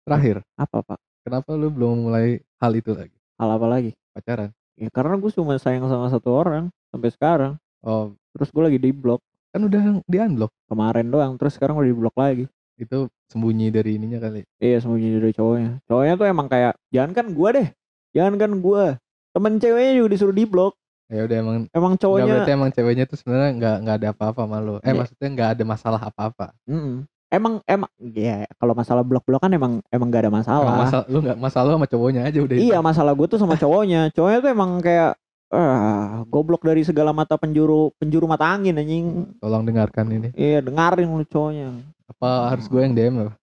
[0.08, 3.12] Terakhir, apa pak kenapa lu belum mulai hal itu lagi?
[3.36, 4.50] hal apa lagi Pacaran.
[4.74, 8.90] ya karena gue cuma sayang sama satu orang sampai sekarang Oh, terus gue lagi di
[8.90, 9.20] blok
[9.50, 10.50] kan udah di unblock.
[10.66, 14.42] kemarin doang terus sekarang udah di blok lagi Itu sembunyi dari ininya kali.
[14.58, 17.68] iya sembunyi dari cowoknya cowoknya tuh emang kayak jangan kan gue deh
[18.12, 18.84] jangan kan gue
[19.30, 20.74] temen ceweknya juga disuruh di blok
[21.08, 24.58] Ya udah emang emang cowoknya berarti emang ceweknya tuh sebenarnya nggak nggak ada apa-apa sama
[24.60, 24.76] lu.
[24.78, 25.00] Eh Iya.
[25.00, 26.52] maksudnya nggak ada masalah apa-apa.
[26.68, 27.08] Mm-mm.
[27.28, 31.18] Emang emang ya kalau masalah blok-blok kan emang emang gak ada masalah, Emang masalah lu
[31.22, 32.56] nggak masalah lu sama cowoknya aja udah.
[32.56, 32.64] itu.
[32.64, 35.12] iya masalah gue tuh sama cowoknya cowoknya tuh emang kayak
[35.48, 40.30] ah goblok dari segala mata penjuru penjuru mata angin anjing Tolong dengarkan ini.
[40.36, 41.72] iya dengerin lu cowoknya
[42.08, 43.34] Apa harus gue yang DM apa?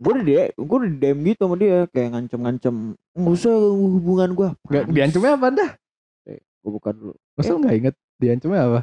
[0.00, 2.74] gue udah di gue udah di DM gitu sama dia kayak ngancem-ngancem
[3.12, 5.70] nggak usah hubungan gue Nggak diancamnya apa dah?
[6.60, 8.80] gue buka dulu Masa nggak inget diancamnya apa?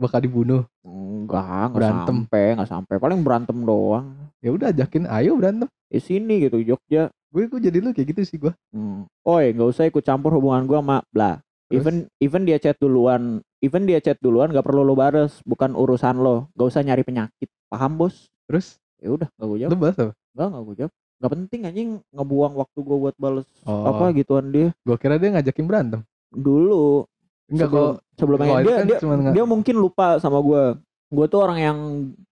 [0.00, 0.64] Bakal dibunuh.
[0.80, 2.16] enggak nggak Berantem.
[2.18, 4.06] sampai nggak sampai paling berantem doang
[4.40, 5.68] Ya udah ajakin ayo berantem.
[5.86, 8.50] di sini gitu Jogja Gue gue jadi lu kayak gitu sih gue.
[8.70, 9.06] hmm.
[9.22, 11.38] oi nggak usah ikut campur hubungan gue sama bla
[11.68, 11.76] Terus?
[11.76, 13.22] even even dia chat duluan
[13.60, 17.46] even dia chat duluan nggak perlu lo bares bukan urusan lo nggak usah nyari penyakit
[17.68, 20.12] paham bos Terus ya udah nggak gue jawab lu bahas apa?
[20.30, 23.84] nggak nggak gue jawab nggak penting anjing ngebuang waktu gue buat bales Oh.
[23.86, 26.00] apa gituan dia Gue kira dia ngajakin berantem.
[26.26, 27.04] dulu
[27.50, 27.94] Enggak sebelum kok.
[28.14, 30.62] sebelumnya kalau itu dia kan dia, dia mungkin lupa sama gue
[31.10, 31.78] gue tuh orang yang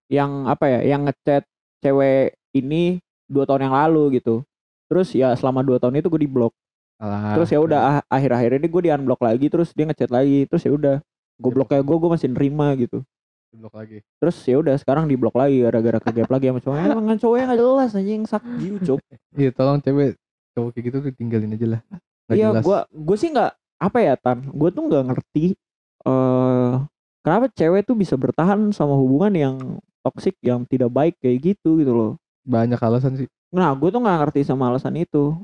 [0.08, 1.42] yang apa ya yang ngechat
[1.82, 4.46] cewek ini dua tahun yang lalu gitu.
[4.88, 6.54] Terus ya selama dua tahun itu gue di blok
[6.98, 10.50] Alah, terus ya udah ah- akhir-akhir ini gue di unblock lagi terus dia ngechat lagi
[10.50, 10.96] terus ya udah
[11.38, 13.06] goblok kayak gue gue masih nerima gitu.
[13.54, 14.04] Blok lagi.
[14.20, 16.86] terus ya udah sekarang di blok lagi gara-gara ke gap lagi sama cowoknya.
[16.90, 18.42] Emang cowoknya nggak jelas anjing sak
[18.82, 18.98] cuk
[19.40, 20.18] Iya, tolong cewek
[20.58, 21.80] cowok kayak gitu tuh tinggalin aja lah.
[22.34, 25.54] Iya gue gue sih nggak apa ya tan gue tuh nggak ngerti
[26.06, 26.72] eh
[27.22, 29.56] kenapa cewek tuh bisa bertahan sama hubungan yang
[30.02, 32.12] toksik yang tidak baik kayak gitu gitu loh
[32.42, 33.28] banyak alasan sih.
[33.52, 35.36] nah gue tuh nggak ngerti sama alasan itu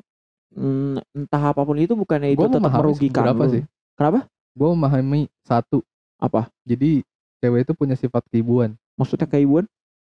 [0.55, 3.53] Hmm, entah apa pun itu bukannya itu Gue tetap merugikan beberapa lu.
[3.59, 3.62] sih.
[3.99, 4.18] kenapa
[4.55, 5.82] Gue memahami satu.
[6.22, 7.03] apa Jadi
[7.43, 8.78] cewek itu punya sifat keibuan.
[8.95, 9.66] maksudnya keibuan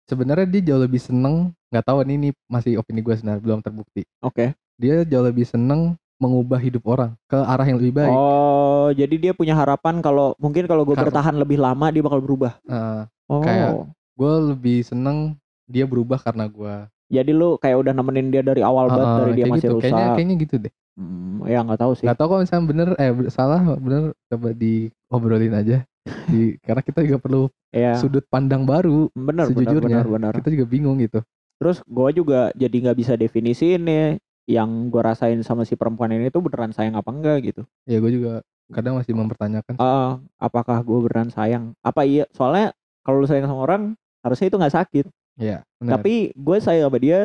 [0.06, 1.52] Sebenarnya dia jauh lebih seneng.
[1.74, 4.06] Nggak tahu nih, ini masih opini gue sebenarnya belum terbukti.
[4.22, 8.10] oke Dia jauh lebih seneng mengubah hidup orang ke arah yang lebih baik.
[8.12, 12.58] oh jadi dia punya harapan kalau mungkin kalau gue bertahan lebih lama dia bakal berubah
[12.64, 16.76] Nah, oh Kayak- gue lebih seneng dia berubah karena gue.
[17.08, 19.76] jadi lu kayak udah nemenin dia dari awal banget dari dia masih gitu.
[19.78, 20.74] rusak Kayaknya kayaknya gitu deh.
[20.98, 25.54] Hmm, ya nggak tahu sih Nggak tahu kalau misalnya bener eh salah bener coba diobrolin
[25.54, 25.78] aja.
[26.34, 29.08] Di karena kita juga perlu ya sudut pandang baru.
[29.14, 30.02] benar benar sejujurnya.
[30.02, 31.22] benar benar Kita juga bingung gitu.
[31.58, 34.06] terus gue juga jadi nggak bisa definisiin nih
[34.48, 38.10] yang gue rasain sama si perempuan ini tuh beneran sayang apa enggak gitu Ya gue
[38.10, 39.76] juga kadang masih mempertanyakan.
[39.78, 42.72] Ah, apakah gue beneran sayang apa iya soalnya
[43.04, 43.84] kalau lu sayang sama orang
[44.20, 45.06] harusnya itu nggak sakit
[45.38, 46.00] Ya, benar.
[46.00, 47.20] tapi gue sayang sama dia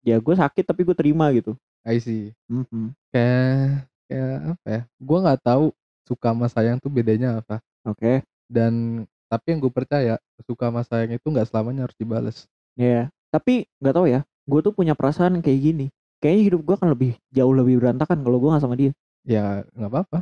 [0.00, 2.34] ya gue sakit tapi gue terima gitu I see.
[2.46, 2.92] Mhm.
[3.10, 4.80] Kayak kayak apa ya?
[4.98, 5.64] Gue nggak tahu
[6.02, 7.58] suka sama sayang tuh bedanya apa.
[7.82, 12.38] oke Dan tapi yang gue percaya suka sama sayang itu nggak selamanya harus dibales.
[12.74, 15.86] ya tapi nggak tahu ya gue tuh punya perasaan kayak gini
[16.26, 18.90] kayaknya hidup gue akan lebih jauh lebih berantakan kalau gue nggak sama dia
[19.22, 20.18] Ya nggak apa-apa.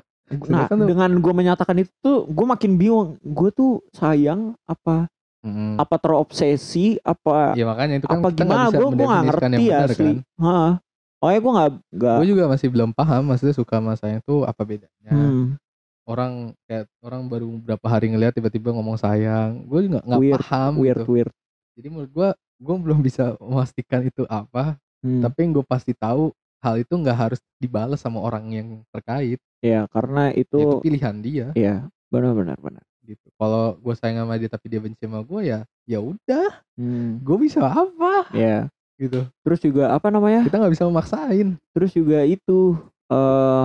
[0.47, 5.09] nah lu- dengan gue menyatakan itu tuh gue makin bingung gue tuh sayang apa
[5.41, 5.77] Mm.
[5.77, 9.65] apa terobsesi apa Ya makanya itu kan apa kita nggak gimana gue gue nggak ngerti
[9.69, 10.17] asli kan.
[10.39, 10.71] Hah.
[11.19, 14.41] oh ya gue nggak nggak Gue juga masih belum paham maksudnya suka sama sayang tuh
[14.43, 14.89] apa bedanya.
[15.07, 15.61] hmm,
[16.03, 16.33] Orang
[16.63, 19.65] kayak orang baru berapa hari ngeliat tiba-tiba ngomong sayang.
[19.65, 21.09] Gue juga nggak Weird, paham weird gitu.
[21.11, 21.33] weird
[21.75, 22.29] Jadi menurut gue
[22.59, 24.81] gue belum bisa memastikan itu apa.
[25.05, 26.33] Hmm, Tapi yang gue pasti tahu
[26.65, 29.37] hal itu nggak harus dibalas sama orang yang terkait.
[29.61, 31.47] ya karena itu itu pilihan dia.
[31.53, 32.81] Ya benar benar benar.
[33.05, 33.29] Gitu.
[33.37, 36.65] Kalau gue sayang sama dia tapi dia benci sama gue ya ya udah.
[36.81, 38.33] hmm, Gue bisa apa?
[38.33, 39.29] Ya gitu.
[39.45, 40.41] terus juga apa namanya?
[40.49, 41.61] Kita nggak bisa memaksain.
[41.77, 42.73] terus juga itu
[43.13, 43.65] eh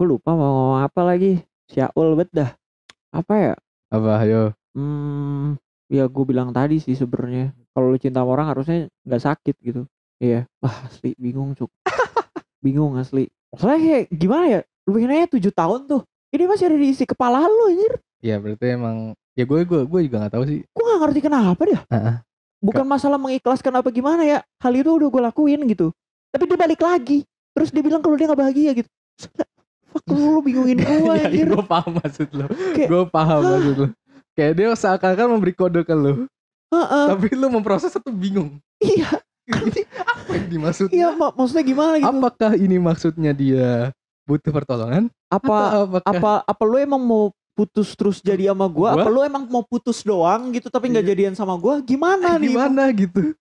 [0.00, 1.44] gue lupa mau ngomong apa lagi.
[1.68, 2.56] Syaul bet dah.
[3.12, 3.54] Apa ya?
[3.92, 4.24] Apa?
[4.24, 4.56] Ayo.
[4.72, 5.60] hmm,
[5.92, 7.52] ya gue bilang tadi sih sebenarnya.
[7.76, 9.84] Kalau lu cinta sama orang harusnya nggak sakit gitu
[10.20, 10.44] iya.
[10.60, 11.16] Wah asli.
[11.16, 11.70] Bingung cuk.
[12.60, 13.26] Bingung asli.
[13.56, 17.42] Soalnya gimana ya lu pengen aja tujuh tahun tuh ini masih ada di isi kepala
[17.42, 17.98] lu anjir.
[18.20, 20.60] Ya berarti emang ya gue gue gue juga nggak tahu sih.
[20.62, 22.14] gue gak ngerti kenapa dia Heeh.
[22.60, 25.88] bukan masalah mengikhlaskan apa gimana ya hal itu udah gue lakuin gitu.
[26.30, 27.24] Tapi dia balik lagi.
[27.56, 28.88] Terus dia bilang kalau dia nggak bahagia gitu.
[29.90, 31.46] Fuck lu, lu bingungin gue ya, anjir.
[31.50, 32.46] gue paham maksud lo.
[32.76, 33.86] Kayak, gue paham maksud lo.
[34.38, 36.30] Kayak dia seakan-akan memberi kode ke lo,
[36.70, 38.62] Heeh, tapi lo memproses itu bingung.
[38.78, 39.10] iya
[39.50, 40.94] Ini apa yang dimaksudnya?
[40.94, 43.90] iya mak maksudnya gimana gitu Apakah ini maksudnya dia
[44.22, 45.10] butuh pertolongan?
[45.26, 48.94] apa apakah apa apa lu emang mau putus terus jadi sama gua, Gua?
[48.96, 51.10] apa lu emang mau putus doang gitu tapi nggak Iya.
[51.12, 53.34] jadian sama gua gimana nih gimana gitu?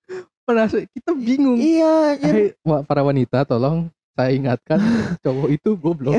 [0.44, 1.56] Penasaran, kita bingung.
[1.56, 2.14] iya.
[2.16, 4.82] Hai, wa- para wanita tolong saya ingatkan
[5.24, 6.18] cowok itu goblok.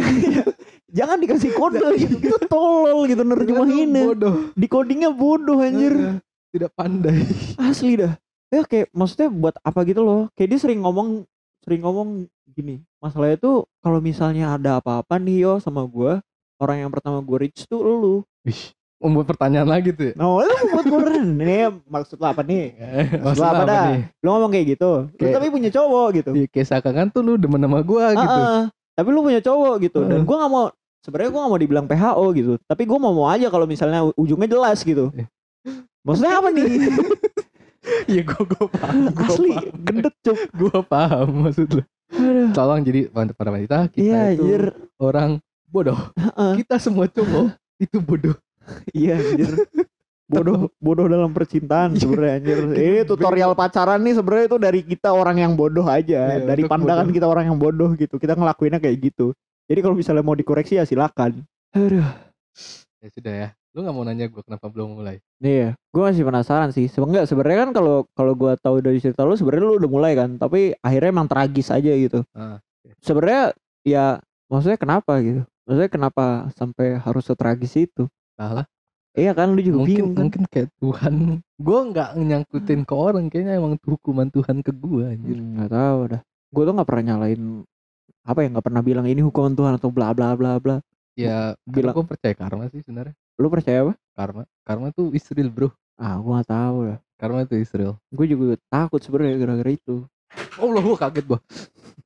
[0.89, 4.35] jangan dikasih kode gitu itu tolol gitu nerjemahinnya bodoh.
[4.53, 7.27] di codingnya bodoh anjir Tidak pandai.
[7.61, 8.15] asli dah
[8.51, 11.23] ya kayak maksudnya buat apa gitu loh kayak dia sering ngomong
[11.61, 12.09] sering ngomong
[12.49, 16.19] gini masalahnya tuh kalau misalnya ada apa-apa nih yo sama gua
[16.57, 20.11] orang yang pertama gua reach tuh lu Wih, membuat pertanyaan lagi tuh.
[20.11, 20.15] ya?
[20.15, 22.65] nah itu buat gua nih maksud lu apa nih
[23.25, 23.85] Maksud apa apa dah?
[23.89, 24.01] nih?
[24.19, 27.33] lu ngomong kayak gitu lu Kayak- tapi punya cowok gitu Ya, kayak seakan tuh lu
[27.37, 28.27] demen sama gua gitu.
[28.35, 28.63] Ah, ah.
[28.93, 30.65] tapi lu punya cowok gitu dan gua nggak mau
[31.01, 34.49] sebenarnya gua nggak mau dibilang PHO gitu tapi gua mau mau aja kalau misalnya ujungnya
[34.49, 35.25] jelas gitu Eh.
[36.03, 36.67] maksudnya apa nih
[38.11, 38.95] Iya gua, gua paham.
[39.11, 39.73] Gua asli paham.
[39.81, 41.83] gendut cuk Gua paham maksud lu.
[42.11, 42.51] Aduh.
[42.51, 44.63] Tolong jadi untuk para wanita kita iya itu anjir
[44.99, 45.31] orang
[45.65, 45.99] bodoh.
[46.15, 46.53] Heeh.
[46.61, 47.55] Kita semua cowok
[47.85, 48.37] itu bodoh.
[48.93, 49.67] iya anjir
[50.25, 52.01] bodoh bodoh dalam percintaan Iya.
[52.01, 56.47] sebenarnya anjir ini tutorial pacaran nih sebenarnya itu dari kita orang yang bodoh aja Iya,
[56.47, 57.17] dari pandangan bodoh.
[57.19, 59.35] kita orang yang bodoh gitu kita ngelakuinnya kayak gitu
[59.67, 62.07] jadi kalau misalnya mau dikoreksi ya silakan aduh
[63.01, 63.49] Ya sudah ya.
[63.71, 65.23] Lu nggak mau nanya gua kenapa belum mulai?
[65.39, 66.91] Iya, gue masih penasaran sih.
[66.91, 70.35] Sebenarnya sebenarnya kan kalau kalau gue tahu dari cerita lu sebenarnya lu udah mulai kan,
[70.37, 72.27] tapi akhirnya emang tragis aja gitu.
[72.35, 72.59] Ah,
[72.99, 73.55] Sebenarnya
[73.87, 74.19] ya
[74.51, 75.47] maksudnya kenapa gitu?
[75.65, 76.25] Maksudnya kenapa
[76.59, 78.11] sampai harus setragis itu?
[78.35, 78.67] Salah.
[79.11, 80.23] Iya kan lu juga Mungkin bingung kan?
[80.31, 85.35] mungkin kayak Tuhan gue nggak nyangkutin ke orang kayaknya emang hukuman Tuhan ke gue anjir
[85.35, 87.43] Hmm, nggak tahu dah gue tuh nggak pernah nyalain
[88.23, 90.79] apa ya nggak pernah bilang ini hukuman Tuhan atau bla bla bla bla
[91.19, 93.93] ya Bilang- gue percaya karma sih sebenarnya lu percaya apa?
[94.13, 94.43] Karma.
[94.69, 95.69] Karma tuh Israel bro.
[95.97, 100.09] Ah gue nggak tahu dah karma itu Israel gue juga takut sebenarnya gara-gara itu.
[100.57, 101.41] Oh loh gue kaget gue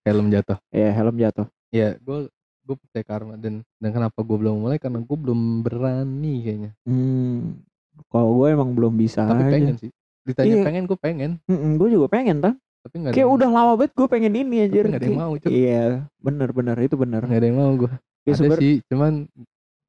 [0.02, 0.58] helm jatuh.
[0.74, 1.46] Ya helm jatuh.
[1.70, 2.30] Ya gue
[2.66, 3.34] gue percaya karma.
[3.38, 4.78] Dan dan kenapa gue belum mulai?
[4.82, 6.70] Karena gue belum berani kayaknya.
[6.86, 7.62] Hmm
[8.10, 9.54] kalau gue emang belum bisa tapi aja.
[9.54, 9.90] pengen sih.
[10.26, 10.64] Ditanya Iya.
[10.66, 11.30] pengen gue pengen.
[11.78, 12.54] Gue juga pengen kan
[12.84, 14.84] tapi ada kayak udah lama banget gue pengen ini tapi anjir.
[14.84, 15.84] nggak ada yang mau cuy iya
[16.20, 17.22] bener bener itu bener.
[17.24, 17.92] Nggak ada yang mau gue
[18.28, 19.12] ya ada sih cuman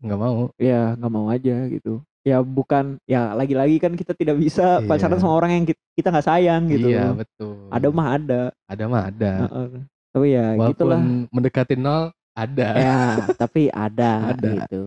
[0.01, 0.49] nggak mau.
[0.57, 2.01] Ya nggak mau aja gitu.
[2.25, 4.87] Ya bukan ya lagi-lagi kan kita tidak bisa Iya.
[4.89, 6.89] pacaran sama orang yang ki- kita nggak sayang gitu.
[6.89, 7.69] Iya betul.
[7.69, 8.41] Ada mah ada.
[8.65, 9.31] Ada mah ada.
[9.45, 9.69] Heeh.
[10.15, 12.67] tapi ya walaupun gitulah mendekati nol ada.
[12.73, 12.97] Ya
[13.35, 14.49] tapi ada, Ada.
[14.63, 14.81] gitu.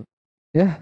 [0.56, 0.72] Eh.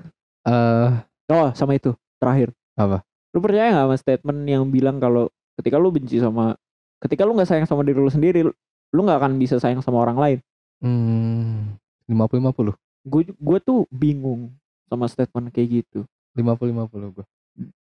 [1.29, 1.93] Oh sama itu.
[2.17, 2.51] Terakhir.
[2.75, 3.03] Apa?
[3.35, 5.29] lu percaya nggak sama statement yang bilang kalau
[5.61, 6.57] ketika lu benci sama
[6.97, 8.41] ketika lu nggak sayang sama diri lu sendiri
[8.89, 10.39] lu nggak akan bisa sayang sama orang lain?
[10.81, 11.77] Hmm,
[12.09, 12.73] lima puluh lima puluh
[13.07, 14.51] gue gue tuh bingung
[14.91, 16.03] sama statement kayak gitu.
[16.35, 17.27] Lima puluh lima puluh gue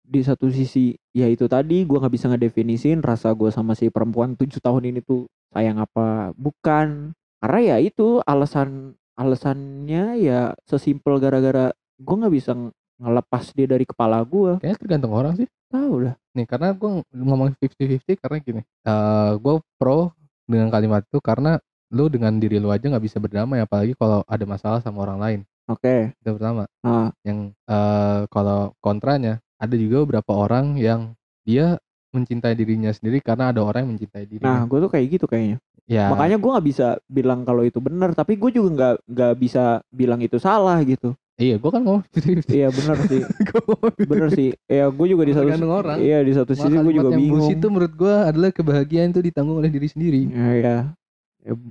[0.04, 4.38] di satu sisi ya itu tadi gue nggak bisa ngedefinisin rasa gue sama si perempuan
[4.38, 7.16] tujuh tahun ini tuh sayang apa bukan.
[7.42, 13.84] Karena ya itu alasan alasannya ya sesimpel gara-gara gue nggak bisa ng- ngelepas dia dari
[13.84, 15.48] kepala gue kayaknya tergantung orang sih.
[15.74, 16.16] Tahu lah.
[16.38, 20.14] Nih karena gue ngomong 50-50 karena gini eh gue pro
[20.46, 21.58] dengan kalimat itu karena
[21.94, 25.40] lu dengan diri lu aja nggak bisa berdamai apalagi kalau ada masalah sama orang lain.
[25.70, 26.12] Oke.
[26.20, 26.66] Itu pertama.
[26.82, 31.14] Nah yang eh kalau kontranya ada juga beberapa orang yang
[31.46, 31.78] dia
[32.14, 35.58] mencintai dirinya sendiri karena ada orang yang mencintai nah dirinya gue tuh kayak gitu kayaknya.
[35.84, 36.08] Ya.
[36.10, 39.64] Makanya gue nggak bisa bilang kalau itu benar tapi gue juga nggak nggak bisa
[39.94, 41.14] bilang itu salah gitu.
[41.34, 43.22] Iya gue kan ngomong 50-50 iya bener sih.
[43.50, 44.12] Gua ngomong 50-50.
[44.12, 44.50] bener sih.
[44.70, 45.98] Ya gue juga di satu orang.
[46.00, 47.42] iya di satu sisi gue juga yang bingung.
[47.42, 50.22] bullshit itu menurut gue adalah kebahagiaan itu ditanggung oleh diri sendiri.
[50.30, 50.94] Ya,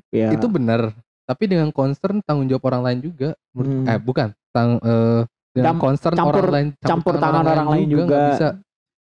[0.09, 0.29] ya.
[0.31, 0.93] Itu benar
[1.23, 3.87] tapi dengan concern tanggung jawab orang lain juga Hmm.
[3.87, 8.19] eh bukan tang eh dengan concern campur- orang lain campur tangan orang lain nggak juga.
[8.31, 8.49] bisa.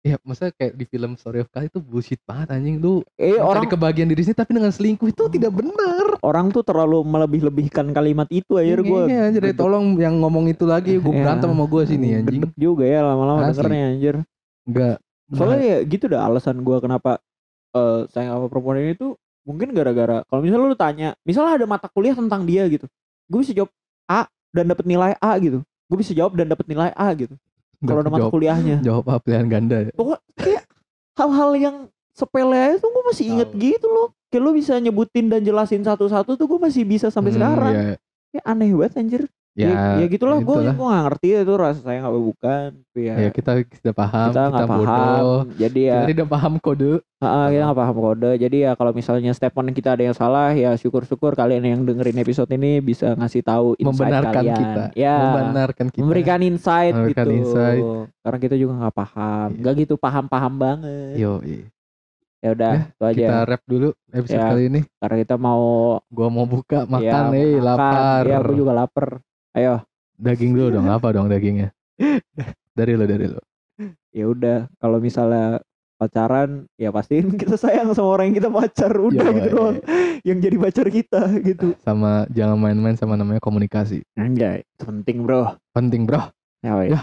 [0.00, 2.80] Ya maksudnya kayak di film Story of Kali itu bullshit banget anjing.
[2.80, 6.16] Lu eh orang kebahagiaan diri sendiri tapi dengan selingkuh itu tidak benar.
[6.20, 9.40] Orang tuh terlalu melebih-lebihkan kalimat itu aja gue Iya, anjir.
[9.42, 11.20] Deh, tolong yang ngomong itu lagi gue Iya.
[11.20, 12.42] berantem sama gue sini anjing.
[12.54, 14.14] juga ya lama-lama dengernya anjir.
[14.64, 14.96] Enggak
[15.30, 17.22] soalnya ya gitu dah alasan gue kenapa
[17.70, 21.86] eh sayang sama perempuan ini tuh mungkin gara-gara kalau misalnya lu tanya misalnya ada mata
[21.88, 22.84] kuliah tentang dia gitu
[23.26, 23.70] gue bisa jawab
[24.06, 25.62] A dan dapat nilai A gitu.
[25.86, 27.34] Gue bisa jawab dan dapat nilai A gitu
[27.80, 28.76] kalau ada mata jawab, kuliahnya.
[28.86, 29.92] jawab apa pilihan ganda ya.
[29.94, 30.66] Pokok kayak
[31.16, 31.76] hal-hal yang
[32.12, 33.62] sepele aja tuh gue masih inget Tahu.
[33.62, 34.08] gitu loh.
[34.28, 37.72] Kayak lu bisa nyebutin dan jelasin satu-satu tuh gue masih bisa sampai Hmm, sekarang.
[37.72, 37.82] ya,
[38.30, 39.22] ya aneh banget anjir
[39.58, 43.30] ya, ya, ya gitulah gue gue gak ngerti itu rasa sayang apa bukan ya, ya
[43.34, 45.24] kita tidak paham kita kita, nggak paham
[45.58, 46.92] jadi ya kita tidak paham kode.
[47.20, 48.30] Ah, kita nggak paham kode.
[48.38, 52.48] Jadi ya kalau misalnya statement kita ada yang salah ya syukur-syukur kalian yang dengerin episode
[52.48, 54.56] ini bisa ngasih tahu insight membenarkan kalian.
[54.56, 56.00] kita ya membenarkan kita.
[56.00, 57.36] memberikan insight Memberikan gitu.
[57.44, 57.82] insight.
[58.24, 59.58] karena kita juga nggak paham Iya.
[59.60, 61.14] nggak gitu paham-paham banget.
[61.18, 61.32] Yo
[62.40, 63.12] ya udah itu aja.
[63.20, 64.48] kita rap dulu episode Ya.
[64.48, 64.80] kali ini.
[64.96, 65.64] karena kita mau
[66.08, 67.64] gua mau buka makan ya, eh makan.
[67.68, 68.22] lapar.
[68.24, 69.08] Ya aku juga lapar
[69.56, 69.82] ayo.
[70.20, 71.72] Daging dulu dong apa dong dagingnya?
[72.76, 73.42] Dari lo dari lo
[74.10, 75.62] ya udah kalau misalnya
[76.00, 78.92] pacaran ya pastiin kita sayang sama orang yang kita pacar.
[78.92, 79.36] Udah Yoi.
[79.36, 79.76] gitu doang.
[80.24, 81.66] Yang jadi pacar kita gitu.
[81.84, 84.04] Sama jangan main-main sama namanya komunikasi.
[84.16, 85.56] Anjay itu penting bro.
[85.76, 86.28] Penting bro.
[86.64, 86.76] Ya.
[86.84, 87.00] Ya.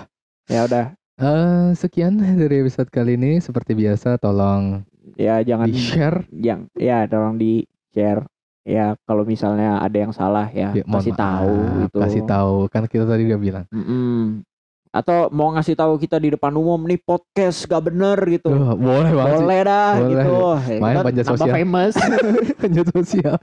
[0.50, 0.86] ya udah.
[1.18, 3.42] Eh sekian dari episode kali ini.
[3.42, 4.86] Seperti biasa tolong
[5.16, 7.64] ya jangan di share yang ya tolong di
[7.96, 8.28] share
[8.68, 11.56] ya kalau misalnya ada yang salah ya, ya, kasih maaf, tahu
[11.88, 11.98] gitu.
[12.04, 12.56] kasih tahu.
[12.68, 13.66] Kan kita tadi udah bilang.
[13.72, 14.44] Mm-mm.
[14.88, 18.50] atau mau ngasih tahu kita di depan umum nih podcast gak bener gitu.
[18.50, 19.46] Boleh banget sih.
[19.46, 20.10] Boleh dah Boleh.
[20.10, 20.36] gitu.
[20.58, 21.54] Ya, Main kita panjat sosial.
[21.54, 21.96] famous.
[22.64, 23.36] Panjat sosial.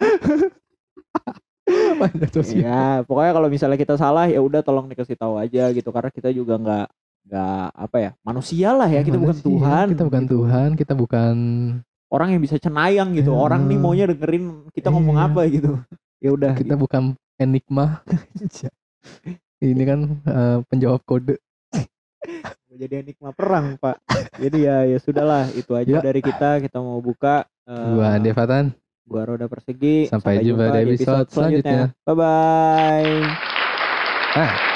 [2.01, 2.65] Panjat sosial.
[2.65, 5.89] Ya pokoknya kalau misalnya kita salah ya udah tolong dikasih tahu aja gitu.
[5.95, 6.87] Karena kita juga nggak
[7.25, 10.33] nggak apa ya manusia lah ya kita bukan Manusia, Tuhan kita bukan gitu.
[10.35, 11.37] Tuhan kita bukan
[12.15, 13.35] orang yang bisa cenayang gitu.
[13.35, 13.39] Ya.
[13.41, 15.27] orang nih maunya dengerin kita ngomong Iya.
[15.29, 15.71] apa gitu.
[16.25, 18.01] Ya udah kita bukan enigma.
[19.61, 21.37] Ini kan eh, penjawab kode.
[22.75, 24.01] Jadi enigma perang pak.
[24.35, 26.01] Jadi ya ya sudahlah itu aja Ya.
[26.01, 26.59] dari kita.
[26.59, 28.73] Kita mau buka eh, gua Ande Fatan.
[29.05, 30.09] gua Roda Persegi.
[30.09, 31.93] Sampai jumpa di episode selanjutnya.
[32.03, 33.21] bye bye.
[34.35, 34.74] ah